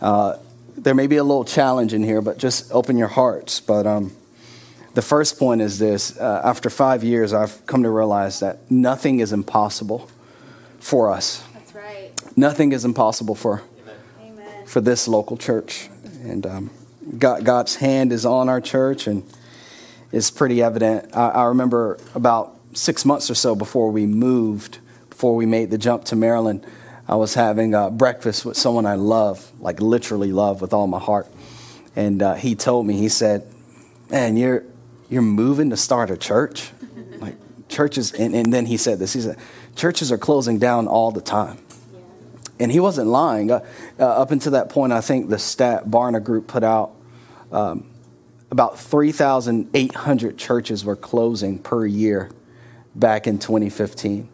[0.00, 0.36] uh,
[0.76, 3.60] there may be a little challenge in here, but just open your hearts.
[3.60, 4.12] But um,
[4.96, 9.20] the first point is this uh, after five years, I've come to realize that nothing
[9.20, 10.08] is impossible
[10.80, 11.44] for us.
[11.52, 12.12] That's right.
[12.34, 13.62] Nothing is impossible for,
[14.22, 14.66] Amen.
[14.66, 15.90] for this local church.
[16.22, 16.70] And um,
[17.18, 19.22] God, God's hand is on our church, and
[20.12, 21.14] it's pretty evident.
[21.14, 24.78] I, I remember about six months or so before we moved,
[25.10, 26.64] before we made the jump to Maryland.
[27.06, 31.00] I was having uh, breakfast with someone I love, like literally love with all my
[31.00, 31.28] heart.
[31.94, 33.46] And uh, he told me, he said,
[34.10, 34.64] Man, you're,
[35.08, 36.70] you're moving to start a church?
[37.18, 37.36] Like,
[37.68, 39.38] churches, and, and then he said this he said,
[39.74, 41.56] Churches are closing down all the time.
[42.60, 43.50] And he wasn't lying.
[43.50, 43.64] Uh,
[43.98, 46.92] uh, up until that point, I think the stat Barna Group put out
[47.50, 47.88] um,
[48.50, 52.30] about 3,800 churches were closing per year
[52.94, 54.28] back in 2015.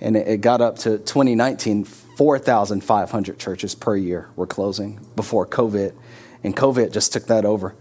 [0.00, 5.94] And it, it got up to 2019, 4,500 churches per year were closing before COVID,
[6.42, 7.74] and COVID just took that over.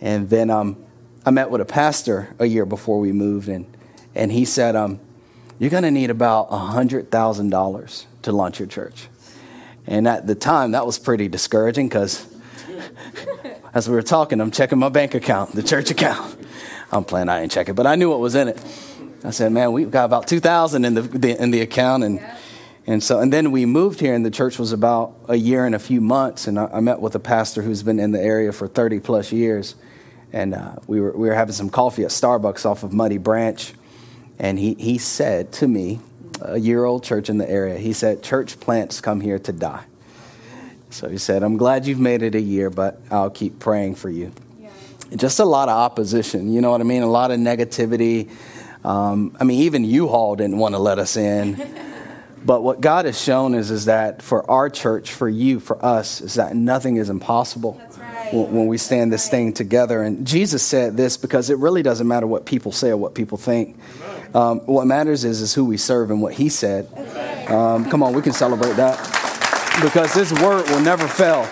[0.00, 0.84] And then um,
[1.26, 3.66] I met with a pastor a year before we moved, and,
[4.14, 5.00] and he said, um,
[5.58, 9.08] You're going to need about $100,000 to launch your church.
[9.86, 12.26] And at the time, that was pretty discouraging because
[13.74, 16.38] as we were talking, I'm checking my bank account, the church account.
[16.92, 18.62] I'm playing, I didn't check it, but I knew what was in it.
[19.24, 22.04] I said, man, we've got about 2000 in the, the in the account.
[22.04, 22.38] And yeah.
[22.86, 25.74] And so, and then we moved here, and the church was about a year and
[25.74, 26.46] a few months.
[26.46, 29.32] And I, I met with a pastor who's been in the area for 30 plus
[29.32, 29.74] years.
[30.34, 33.72] And uh, we, were, we were having some coffee at Starbucks off of Muddy Branch.
[34.36, 36.00] And he, he said to me,
[36.42, 39.84] a year old church in the area, he said, Church plants come here to die.
[40.90, 44.10] So he said, I'm glad you've made it a year, but I'll keep praying for
[44.10, 44.32] you.
[44.60, 44.70] Yeah.
[45.14, 47.04] Just a lot of opposition, you know what I mean?
[47.04, 48.28] A lot of negativity.
[48.84, 51.62] Um, I mean, even U-Haul didn't want to let us in.
[52.44, 56.20] But what God has shown is, is that for our church, for you, for us,
[56.20, 57.80] is that nothing is impossible.
[58.32, 60.02] When we stand this thing together.
[60.02, 63.38] And Jesus said this because it really doesn't matter what people say or what people
[63.38, 63.76] think.
[64.34, 66.88] Um, what matters is, is who we serve and what he said.
[67.48, 68.98] Um, come on, we can celebrate that
[69.82, 71.48] because his word will never fail.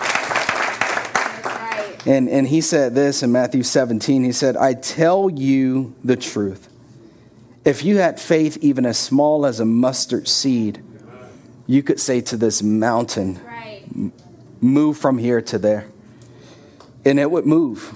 [2.05, 4.25] And, and he said this in Matthew 17.
[4.25, 6.69] He said, I tell you the truth.
[7.65, 10.83] If you had faith even as small as a mustard seed,
[11.69, 13.39] you could say to this mountain,
[14.61, 15.87] move from here to there.
[17.05, 17.95] And it would move.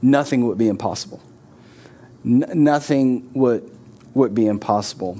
[0.00, 1.22] Nothing would be impossible.
[2.24, 3.70] N- nothing would,
[4.14, 5.18] would be impossible.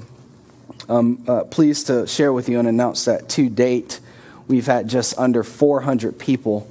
[0.89, 3.99] I'm uh, pleased to share with you and announce that to date,
[4.47, 6.69] we've had just under 400 people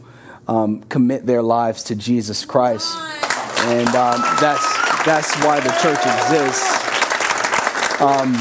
[0.49, 2.95] um, commit their lives to Jesus Christ.
[3.65, 6.83] And um, that's, that's why the church exists.
[8.01, 8.35] Um,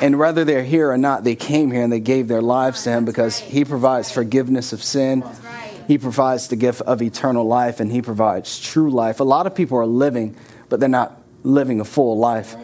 [0.00, 2.90] and whether they're here or not, they came here and they gave their lives to
[2.90, 5.24] Him because He provides forgiveness of sin.
[5.86, 9.20] He provides the gift of eternal life and He provides true life.
[9.20, 10.36] A lot of people are living,
[10.68, 12.56] but they're not living a full life.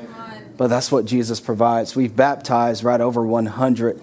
[0.56, 1.96] But that's what Jesus provides.
[1.96, 4.02] We've baptized right over 100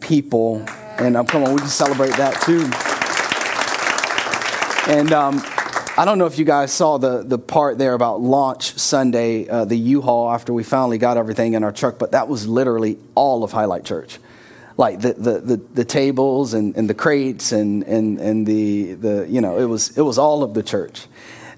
[0.00, 0.64] people.
[0.98, 2.70] And um, come on, we can celebrate that too.
[4.90, 5.42] And um,
[5.96, 9.64] I don't know if you guys saw the, the part there about launch Sunday, uh,
[9.64, 13.42] the U-Haul after we finally got everything in our truck, but that was literally all
[13.42, 14.18] of Highlight Church.
[14.76, 19.26] Like the, the, the, the tables and, and the crates and, and, and the, the,
[19.28, 21.06] you know, it was, it was all of the church.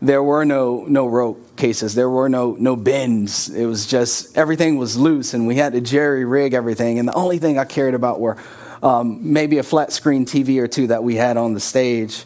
[0.02, 1.94] There were no, no road cases.
[1.94, 3.48] There were no, no bins.
[3.48, 6.98] It was just, everything was loose and we had to jerry rig everything.
[6.98, 8.37] And the only thing I cared about were
[8.83, 12.24] um, maybe a flat screen TV or two that we had on the stage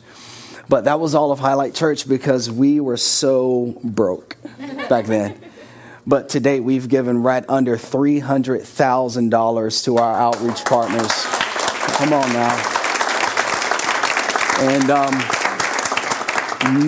[0.70, 4.36] but that was all of Highlight Church because we were so broke
[4.88, 5.36] back then.
[6.10, 11.12] But to date, we've given right under $300,000 to our outreach partners.
[11.98, 12.56] Come on now.
[14.58, 15.14] And um,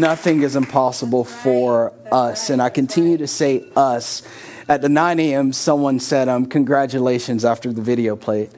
[0.01, 2.51] nothing is impossible for us.
[2.51, 4.25] And I continue to say us.
[4.69, 8.51] At the 9 a.m., someone said, um, Congratulations after the video played.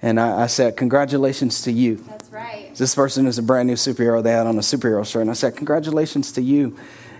[0.00, 1.96] And I, I said, Congratulations to you.
[2.08, 2.74] That's right.
[2.74, 5.20] This person is a brand new superhero they had on a superhero shirt.
[5.20, 6.74] And I said, Congratulations to you.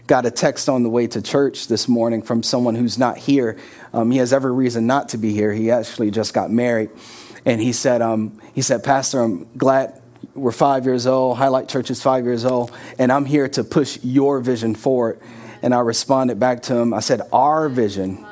[0.07, 3.59] Got a text on the way to church this morning from someone who's not here.
[3.93, 5.53] Um, he has every reason not to be here.
[5.53, 6.91] He actually just got married.
[7.45, 10.01] And he said, um, he said, Pastor, I'm glad
[10.35, 11.39] we're five years old.
[11.39, 12.71] Highlight Church is five years old.
[12.99, 15.21] And I'm here to push your vision forward.
[15.63, 16.95] And I responded back to him.
[16.95, 18.25] I said, Our vision.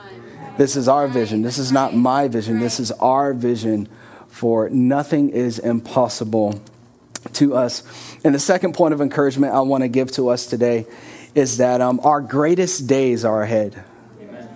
[0.57, 1.43] This is our vision.
[1.43, 2.61] This is not my vision.
[2.61, 3.89] This is our vision
[4.29, 6.61] for nothing is impossible
[7.33, 7.83] to us.
[8.23, 10.87] And the second point of encouragement I want to give to us today
[11.35, 13.83] is that um, our greatest days are ahead.
[14.21, 14.49] Amen.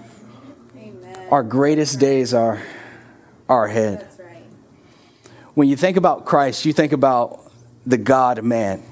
[1.31, 2.63] Our greatest days are,
[3.49, 4.07] are ahead.
[4.19, 4.45] Right.
[5.55, 7.53] When you think about Christ, you think about
[7.85, 8.83] the God man,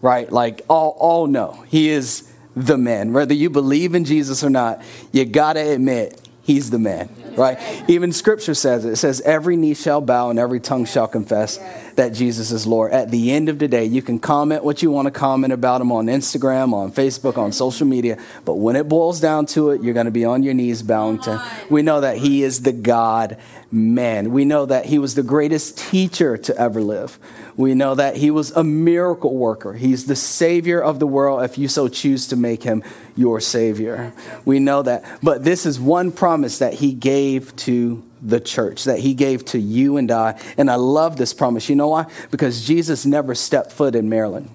[0.00, 0.30] right?
[0.30, 3.12] Like all, all know he is the man.
[3.12, 7.58] Whether you believe in Jesus or not, you got to admit he's the man right?
[7.88, 8.92] Even scripture says it.
[8.92, 11.58] It says, every knee shall bow and every tongue shall confess
[11.98, 12.92] that Jesus is Lord.
[12.92, 15.80] At the end of the day, you can comment what you want to comment about
[15.80, 19.82] him on Instagram, on Facebook, on social media, but when it boils down to it,
[19.82, 21.44] you're going to be on your knees bowing to.
[21.68, 23.36] We know that he is the God
[23.72, 24.30] man.
[24.30, 27.18] We know that he was the greatest teacher to ever live.
[27.56, 29.72] We know that he was a miracle worker.
[29.72, 32.84] He's the savior of the world if you so choose to make him
[33.16, 34.12] your savior.
[34.44, 35.04] We know that.
[35.20, 39.58] But this is one promise that he gave to the church, that he gave to
[39.58, 40.40] you and I.
[40.56, 41.68] And I love this promise.
[41.68, 42.06] You know why?
[42.30, 44.50] Because Jesus never stepped foot in Maryland.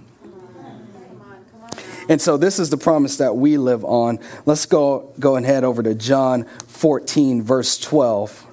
[2.09, 4.19] And so this is the promise that we live on.
[4.45, 8.47] Let's go, go and head over to John 14, verse 12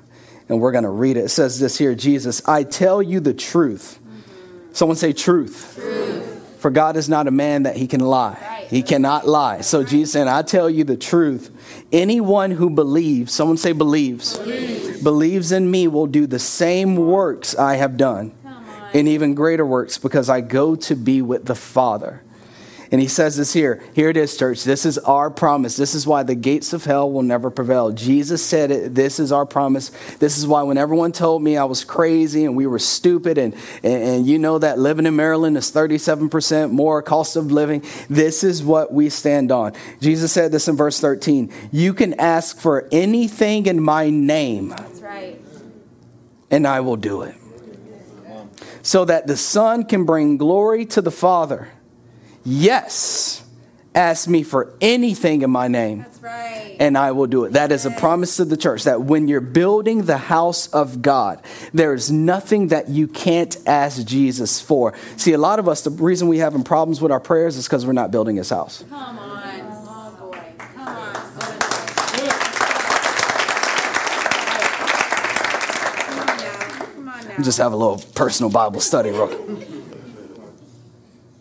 [0.50, 1.26] and we're going to read it.
[1.26, 3.98] It says this here Jesus, I tell you the truth.
[4.72, 5.76] Someone say truth.
[5.76, 6.56] truth.
[6.58, 8.49] For God is not a man that he can lie.
[8.70, 9.62] He cannot lie.
[9.62, 11.50] So Jesus said, I tell you the truth.
[11.90, 17.56] Anyone who believes, someone say believes, believes, believes in me will do the same works
[17.56, 18.32] I have done,
[18.94, 22.22] and even greater works, because I go to be with the Father.
[22.92, 23.80] And he says this here.
[23.94, 24.64] Here it is, church.
[24.64, 25.76] This is our promise.
[25.76, 27.92] This is why the gates of hell will never prevail.
[27.92, 28.96] Jesus said it.
[28.96, 29.92] This is our promise.
[30.18, 33.54] This is why when everyone told me I was crazy and we were stupid, and,
[33.84, 38.42] and, and you know that living in Maryland is 37% more cost of living, this
[38.42, 39.72] is what we stand on.
[40.00, 44.70] Jesus said this in verse 13 You can ask for anything in my name.
[44.70, 45.40] That's right.
[46.50, 47.36] And I will do it.
[48.82, 51.68] So that the Son can bring glory to the Father.
[52.44, 53.42] Yes,
[53.94, 56.06] ask me for anything in my name.
[56.22, 56.76] Right.
[56.78, 57.52] and I will do it.
[57.54, 61.42] That is a promise to the church that when you're building the house of God,
[61.72, 64.94] there is nothing that you can't ask Jesus for.
[65.16, 67.86] See, a lot of us, the reason we having problems with our prayers is because
[67.86, 68.84] we're not building his house.
[68.88, 69.60] Come on.
[69.86, 70.38] Oh boy.
[70.58, 71.14] Come on.
[76.94, 77.42] Come on now.
[77.42, 79.10] Just have a little personal Bible study.
[79.10, 79.68] Real quick.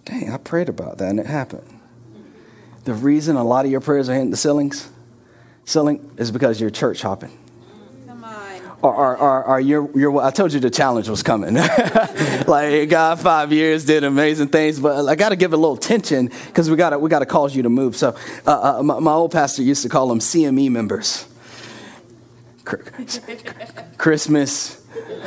[0.10, 1.80] Dang, I prayed about that and it happened.
[2.86, 4.90] The reason a lot of your prayers are hitting the ceilings,
[5.66, 7.38] ceiling, is because you're church hopping.
[8.08, 8.62] Come on.
[8.82, 11.54] Or, or, or, or you're, you're, I told you the challenge was coming.
[12.48, 15.78] like God, five years did amazing things, but I got to give it a little
[15.78, 17.96] tension because we got to we got to cause you to move.
[17.96, 21.28] So uh, uh, my, my old pastor used to call them CME members.
[23.98, 24.84] Christmas,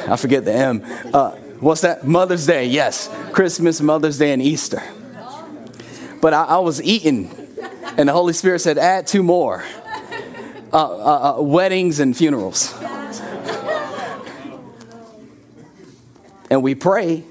[0.09, 0.83] I forget the M.
[1.15, 2.07] Uh, what's that?
[2.07, 3.09] Mother's Day, yes.
[3.33, 4.83] Christmas, Mother's Day, and Easter.
[6.21, 7.31] But I, I was eating,
[7.97, 9.65] and the Holy Spirit said, add two more
[10.73, 12.75] uh, uh, uh, weddings and funerals.
[16.51, 17.25] And we pray,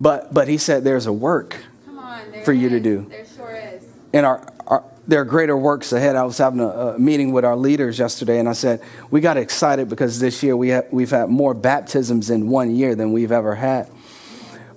[0.00, 2.44] but, but He said, there's a work on.
[2.44, 3.06] For you to do.
[3.08, 3.84] There sure is.
[4.12, 6.16] and our, our there are greater works ahead.
[6.16, 9.36] I was having a, a meeting with our leaders yesterday, and I said we got
[9.36, 13.30] excited because this year we ha- we've had more baptisms in one year than we've
[13.30, 13.90] ever had.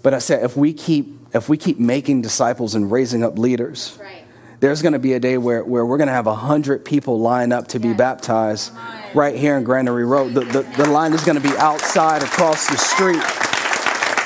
[0.04, 3.98] But I said if we keep if we keep making disciples and raising up leaders,
[4.02, 4.26] Right.
[4.60, 7.54] there's going to be a day where, where we're going to have 100 people line
[7.54, 8.74] up to be baptized
[9.14, 10.34] right here in Granary Road.
[10.34, 13.24] The, the, the line is going to be outside across the street.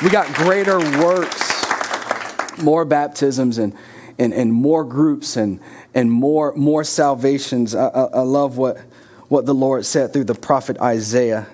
[0.03, 3.75] We got greater works, more baptisms, and,
[4.19, 5.59] and, and more groups and,
[5.93, 7.75] and more, more salvations.
[7.75, 8.77] I, I, I love what,
[9.27, 11.47] what the Lord said through the prophet Isaiah.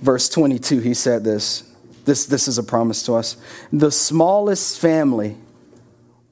[0.00, 1.64] Verse 22, he said this.
[2.04, 3.36] This, this is a promise to us.
[3.72, 5.36] The smallest family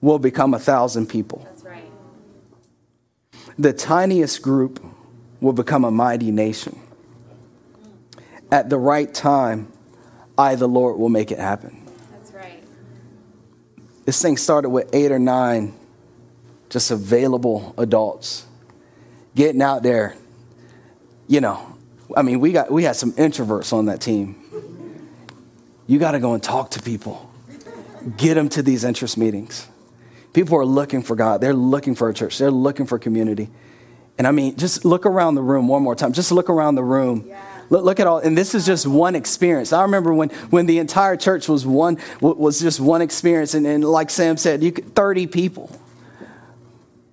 [0.01, 1.43] will become a thousand people.
[1.45, 1.91] That's right.
[3.59, 4.82] The tiniest group
[5.41, 6.80] will become a mighty nation.
[8.51, 9.70] At the right time,
[10.39, 11.88] I, the Lord, will make it happen.
[14.09, 15.75] This thing started with eight or nine
[16.71, 18.47] just available adults
[19.37, 20.17] getting out there.
[21.27, 21.77] You know,
[22.17, 24.35] I mean, we got we had some introverts on that team.
[25.87, 27.31] You got to go and talk to people.
[28.17, 29.69] Get them to these interest meetings.
[30.33, 31.43] People are looking for God.
[31.43, 32.39] They're looking for a church.
[32.39, 33.51] They're looking for community.
[34.17, 36.15] And I mean, just look around the room one more time.
[36.15, 37.31] Just look around the room.
[37.71, 39.73] Look, look at all, and this is just one experience.
[39.73, 43.85] I remember when, when the entire church was one was just one experience, and, and
[43.85, 45.71] like Sam said, you could, thirty people.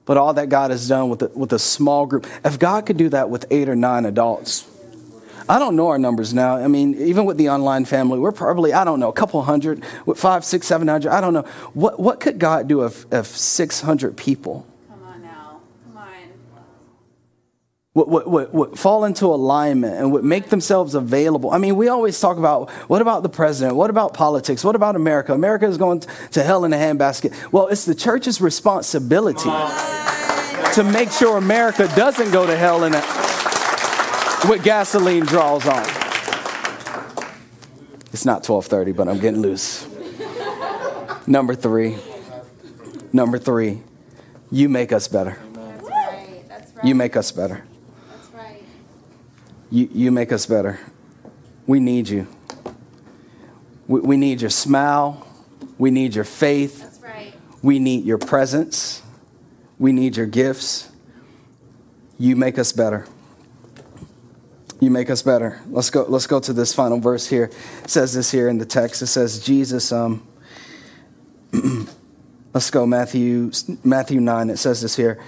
[0.05, 2.97] But all that God has done with a, with a small group, if God could
[2.97, 4.69] do that with eight or nine adults,
[5.47, 6.57] I don't know our numbers now.
[6.57, 9.83] I mean, even with the online family, we're probably, I don't know, a couple hundred,
[10.15, 11.11] five, six, seven hundred.
[11.11, 11.43] I don't know.
[11.73, 15.61] What, what could God do if, if 600 people Come on now.
[15.85, 16.07] Come on.
[17.95, 21.49] Would, would, would, would fall into alignment and would make themselves available?
[21.51, 23.75] I mean, we always talk about what about the president?
[23.77, 24.63] What about politics?
[24.63, 25.33] What about America?
[25.33, 27.51] America is going to hell in a handbasket.
[27.53, 29.49] Well, it's the church's responsibility
[30.73, 33.01] to make sure America doesn't go to hell in a,
[34.49, 35.85] with gasoline draws on.
[38.11, 39.87] It's not 12:30, but I'm getting loose.
[41.27, 41.97] Number 3.
[43.13, 43.81] Number 3.
[44.51, 45.37] You make us better.
[45.53, 46.43] That's right.
[46.49, 46.85] That's right.
[46.85, 47.63] You make us better.
[49.75, 50.79] You, you make us better.
[51.67, 52.29] We need you.
[53.89, 55.27] We, we need your smile.
[55.77, 56.79] We need your faith.
[56.79, 57.33] That's right.
[57.61, 59.01] We need your presence.
[59.77, 60.89] We need your gifts.
[62.17, 63.05] You make us better.
[64.79, 65.59] You make us better.
[65.67, 66.05] Let's go.
[66.07, 67.51] Let's go to this final verse here.
[67.83, 69.01] It says this here in the text.
[69.01, 69.91] It says Jesus.
[69.91, 70.25] Um,
[72.53, 73.51] let's go Matthew
[73.83, 74.49] Matthew nine.
[74.49, 75.21] It says this here.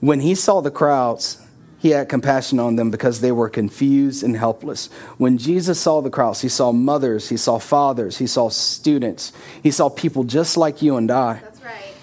[0.00, 1.40] When he saw the crowds,
[1.78, 4.86] he had compassion on them because they were confused and helpless.
[5.18, 9.70] When Jesus saw the crowds, he saw mothers, he saw fathers, he saw students, he
[9.70, 11.34] saw people just like you and I.
[11.34, 11.94] That's right.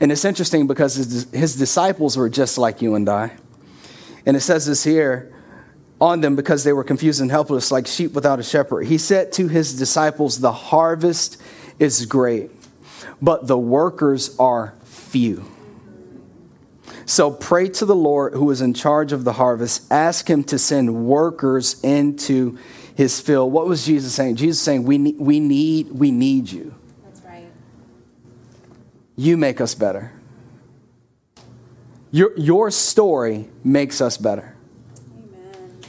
[0.00, 3.32] And it's interesting because his, his disciples were just like you and I.
[4.24, 5.32] And it says this here
[6.00, 8.86] on them because they were confused and helpless, like sheep without a shepherd.
[8.86, 11.40] He said to his disciples, The harvest
[11.78, 12.50] is great,
[13.20, 15.51] but the workers are few.
[17.06, 19.90] So pray to the Lord who is in charge of the harvest.
[19.90, 22.58] Ask him to send workers into
[22.94, 23.52] his field.
[23.52, 24.36] What was Jesus saying?
[24.36, 26.74] Jesus saying, We need, we need, we need you.
[27.04, 27.50] That's right.
[29.16, 30.12] You make us better.
[32.10, 34.54] Your, your story makes us better.
[35.16, 35.80] Amen.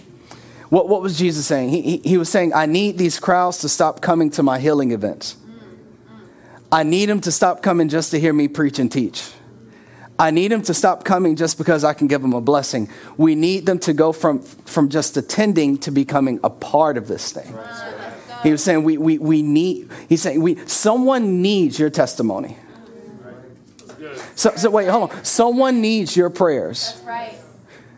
[0.70, 1.70] What, what was Jesus saying?
[1.70, 4.92] He, he, he was saying, I need these crowds to stop coming to my healing
[4.92, 5.36] events.
[5.46, 6.28] Mm, mm.
[6.72, 9.32] I need them to stop coming just to hear me preach and teach.
[10.20, 12.90] I need them to stop coming just because I can give them a blessing.
[13.18, 17.32] We need them to go from, from just attending to becoming a part of this
[17.32, 17.52] thing.
[18.44, 22.58] He was saying we, we, we need, he's saying we, someone needs your testimony.
[24.36, 25.24] So, so wait, hold on.
[25.24, 27.02] Someone needs your prayers.
[27.06, 27.38] Right.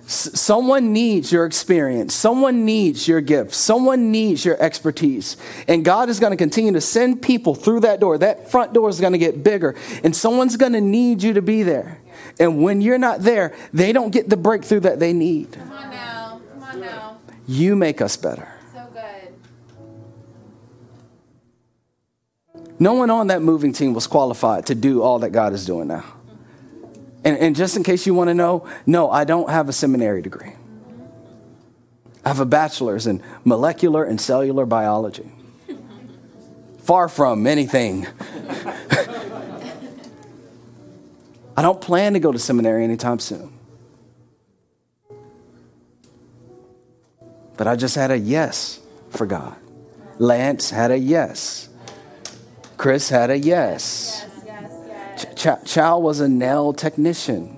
[0.08, 2.14] Someone needs your experience.
[2.14, 3.54] Someone needs your gift.
[3.56, 5.36] Someone needs your expertise.
[5.68, 8.20] And God is going to continue to send people through that door.
[8.20, 11.42] That front door is going to get bigger, and someone's going to need you to
[11.42, 12.00] be there.
[12.40, 15.54] And when you're not there, they don't get the breakthrough that they need.
[15.54, 16.42] Come on now.
[16.54, 17.18] Come on now.
[17.48, 18.48] You make us better.
[18.74, 19.34] So good.
[22.80, 25.88] No one on that moving team was qualified to do all that God is doing
[25.88, 26.04] now.
[27.24, 30.22] And, and just in case you want to know, no, I don't have a seminary
[30.22, 30.54] degree.
[32.24, 35.32] I have a bachelor's in molecular and cellular biology.
[36.80, 38.08] Far from anything.
[41.58, 43.52] I don't plan to go to seminary anytime soon.
[47.58, 48.80] But I just had a yes
[49.12, 49.56] for God.
[50.20, 51.70] Lance had a yes.
[52.78, 54.26] Chris had a yes.
[54.46, 55.36] Yes, yes.
[55.36, 57.58] Ch- Ch- Chow was a nail technician,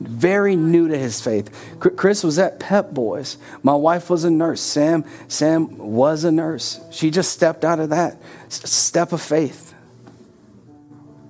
[0.00, 1.50] very new to his faith.
[1.80, 3.38] Chr- Chris was at Pep Boys.
[3.62, 4.60] My wife was a nurse.
[4.60, 6.80] Sam, Sam was a nurse.
[6.90, 8.18] She just stepped out of that
[8.50, 9.74] step of faith.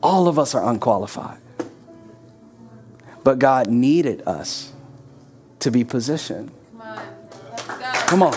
[0.03, 1.39] All of us are unqualified,
[3.25, 4.73] but God needed us
[5.61, 6.53] to be positioned.
[6.71, 6.97] Come on.
[7.51, 7.75] Let's go.
[8.07, 8.35] Come on.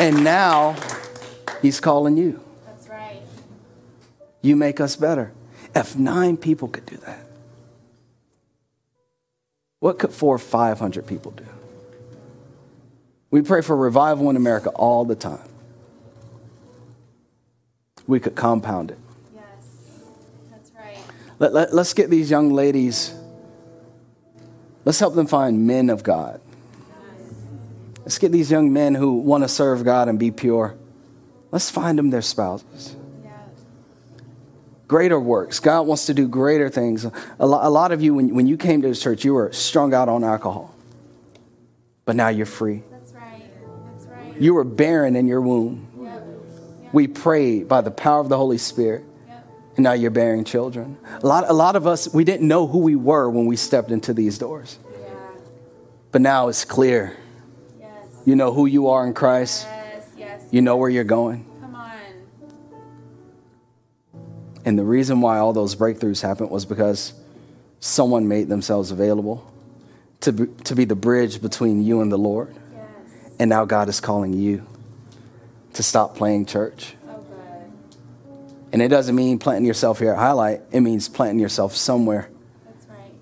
[0.00, 0.76] And now
[1.62, 2.40] he's calling you.
[2.66, 3.22] That's right.
[4.42, 5.32] You make us better.
[5.74, 7.20] If nine people could do that,
[9.80, 11.46] what could four or five hundred people do?
[13.30, 15.48] We pray for revival in America all the time.
[18.06, 18.98] We could compound it.
[21.44, 21.50] Yes.
[21.50, 21.52] That's right.
[21.52, 23.14] Let, let, us get these young ladies,
[24.84, 26.40] let's help them find men of God.
[28.00, 30.76] Let's get these young men who want to serve God and be pure.
[31.50, 32.96] Let's find them their spouses.
[34.86, 35.60] Greater works.
[35.60, 37.06] God wants to do greater things.
[37.38, 39.50] A lot, a lot of you, when, when you came to the church, you were
[39.52, 40.74] strung out on alcohol.
[42.04, 42.82] But now you're free.
[42.90, 43.42] That's right.
[43.92, 44.40] That's right.
[44.40, 45.88] You were barren in your womb.
[45.98, 46.26] Yep.
[46.92, 49.04] We prayed by the power of the Holy Spirit.
[49.76, 50.96] And now you're bearing children.
[51.22, 53.90] A lot, a lot of us, we didn't know who we were when we stepped
[53.90, 54.78] into these doors.
[54.84, 55.14] Yeah.
[56.12, 57.16] But now it's clear.
[57.80, 57.90] Yes.
[58.24, 59.66] You know who you are in Christ.
[59.68, 60.08] Yes.
[60.16, 60.42] Yes.
[60.52, 61.44] You know where you're going.
[61.60, 61.92] Come on.
[64.64, 67.12] And the reason why all those breakthroughs happened was because
[67.80, 69.50] someone made themselves available
[70.20, 72.54] to be, to be the bridge between you and the Lord.
[72.72, 72.84] Yes.
[73.40, 74.64] And now God is calling you
[75.72, 76.94] to stop playing church.
[78.74, 82.28] And it doesn't mean planting yourself here at Highlight, it means planting yourself somewhere
[82.66, 83.12] That's right.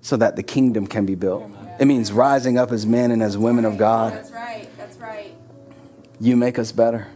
[0.00, 1.44] so that the kingdom can be built.
[1.78, 4.14] It means rising up as men and as women of God.
[4.14, 4.66] That's right.
[4.78, 5.34] That's right.
[6.20, 7.06] You make us better.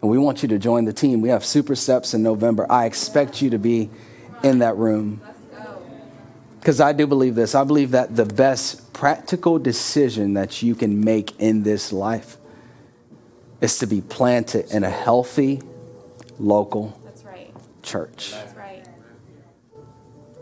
[0.00, 1.22] And we want you to join the team.
[1.22, 2.70] We have Super Steps in November.
[2.70, 3.90] I expect you to be
[4.44, 5.20] in that room.
[6.60, 7.56] Because I do believe this.
[7.56, 12.36] I believe that the best practical decision that you can make in this life
[13.60, 15.60] is to be planted in a healthy
[16.38, 17.52] local That's right.
[17.82, 18.32] church.
[18.32, 18.86] That's right.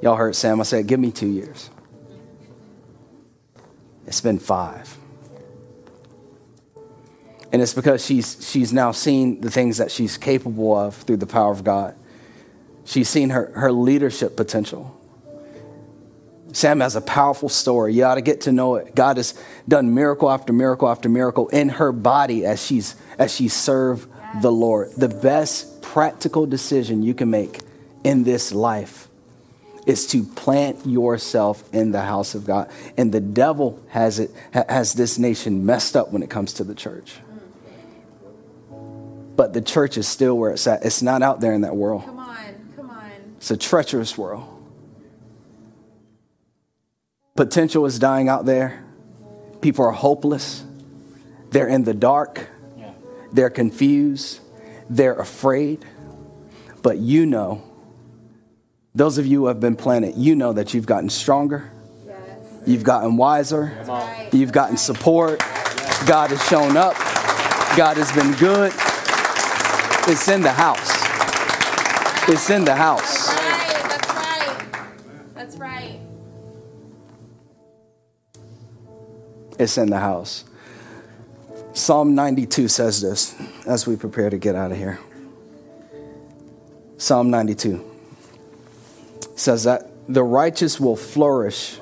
[0.00, 0.60] Y'all heard Sam.
[0.60, 1.70] I said, give me two years.
[4.06, 4.96] It's been five.
[7.52, 11.26] And it's because she's, she's now seen the things that she's capable of through the
[11.26, 11.94] power of God.
[12.84, 14.98] She's seen her, her leadership potential.
[16.52, 17.94] Sam has a powerful story.
[17.94, 18.94] You ought to get to know it.
[18.94, 23.48] God has done miracle after miracle after miracle in her body as she's as she
[23.48, 24.10] served
[24.42, 24.92] the Lord.
[24.96, 27.60] The best practical decision you can make
[28.02, 29.08] in this life
[29.86, 32.70] is to plant yourself in the house of God.
[32.96, 36.74] And the devil has it has this nation messed up when it comes to the
[36.74, 37.16] church.
[39.36, 40.82] But the church is still where it's at.
[40.82, 42.04] It's not out there in that world.
[42.06, 42.36] Come on.
[42.74, 43.10] Come on.
[43.36, 44.48] It's a treacherous world.
[47.34, 48.82] Potential is dying out there.
[49.60, 50.64] People are hopeless.
[51.50, 52.48] They're in the dark.
[53.30, 54.41] They're confused.
[54.92, 55.86] They're afraid.
[56.82, 57.62] But you know,
[58.94, 61.72] those of you who have been planted, you know that you've gotten stronger.
[62.06, 62.18] Yes.
[62.66, 63.72] You've gotten wiser.
[63.88, 64.28] Right.
[64.32, 65.38] You've gotten support.
[66.06, 66.94] God has shown up.
[67.74, 68.70] God has been good.
[70.12, 70.90] It's in the house.
[72.28, 73.28] It's in the house.
[73.28, 73.88] That's Right.
[73.88, 75.34] That's right.
[75.34, 76.00] That's right.
[79.58, 80.44] It's in the house.
[81.72, 83.34] Psalm 92 says this
[83.66, 84.98] as we prepare to get out of here.
[86.96, 87.84] Psalm 92
[89.34, 91.78] says that the righteous will flourish.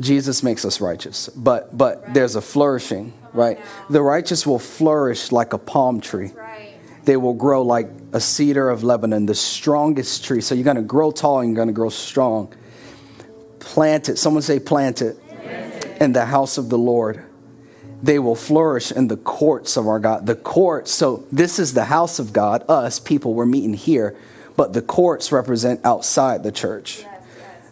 [0.00, 3.58] Jesus makes us righteous, but but there's a flourishing, right?
[3.88, 6.32] The righteous will flourish like a palm tree.
[7.04, 10.40] They will grow like a cedar of Lebanon, the strongest tree.
[10.40, 12.52] So you're going to grow tall and you're going to grow strong.
[13.60, 14.18] Plant it.
[14.18, 15.16] Someone say plant it.
[16.00, 17.24] In the house of the Lord.
[18.06, 20.26] They will flourish in the courts of our God.
[20.26, 24.16] The courts, so this is the house of God, us people, we're meeting here,
[24.56, 27.04] but the courts represent outside the church.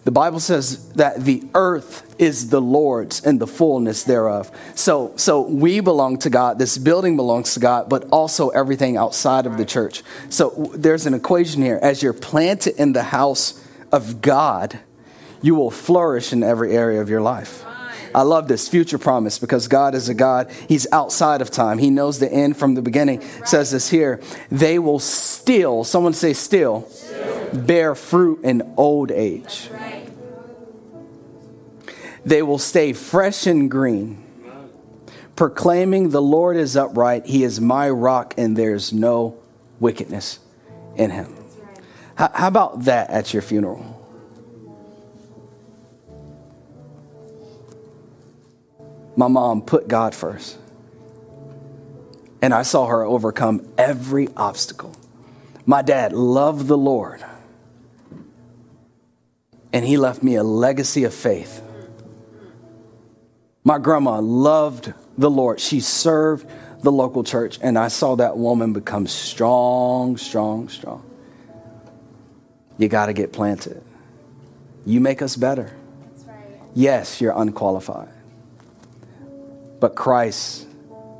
[0.03, 4.51] The Bible says that the earth is the Lord's and the fullness thereof.
[4.74, 6.59] So, so we belong to God.
[6.59, 10.03] This building belongs to God, but also everything outside of the church.
[10.30, 11.78] So there's an equation here.
[11.80, 14.80] As you're planted in the house of God,
[15.41, 17.64] you will flourish in every area of your life.
[18.14, 20.50] I love this future promise because God is a God.
[20.68, 21.78] He's outside of time.
[21.78, 23.22] He knows the end from the beginning.
[23.44, 24.20] Says this here.
[24.50, 27.50] They will still, someone say still, still.
[27.52, 29.68] bear fruit in old age.
[32.24, 34.24] They will stay fresh and green,
[35.36, 37.26] proclaiming the Lord is upright.
[37.26, 39.36] He is my rock, and there's no
[39.78, 40.38] wickedness
[40.96, 41.36] in him.
[42.14, 43.93] How, how about that at your funeral?
[49.16, 50.58] My mom put God first.
[52.42, 54.94] And I saw her overcome every obstacle.
[55.66, 57.24] My dad loved the Lord.
[59.72, 61.62] And he left me a legacy of faith.
[63.64, 65.58] My grandma loved the Lord.
[65.58, 66.46] She served
[66.82, 71.02] the local church, and I saw that woman become strong, strong, strong.
[72.76, 73.82] You got to get planted.
[74.84, 75.74] You make us better.
[76.26, 76.36] Right.
[76.74, 78.10] Yes, you're unqualified,
[79.85, 80.66] but Christ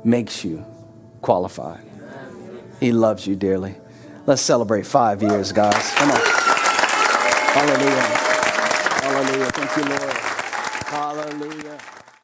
[0.03, 0.65] makes you
[1.21, 1.83] qualified.
[2.79, 3.75] He loves you dearly.
[4.25, 5.91] Let's celebrate five years, guys.
[5.93, 6.19] Come on.
[7.53, 8.24] Hallelujah.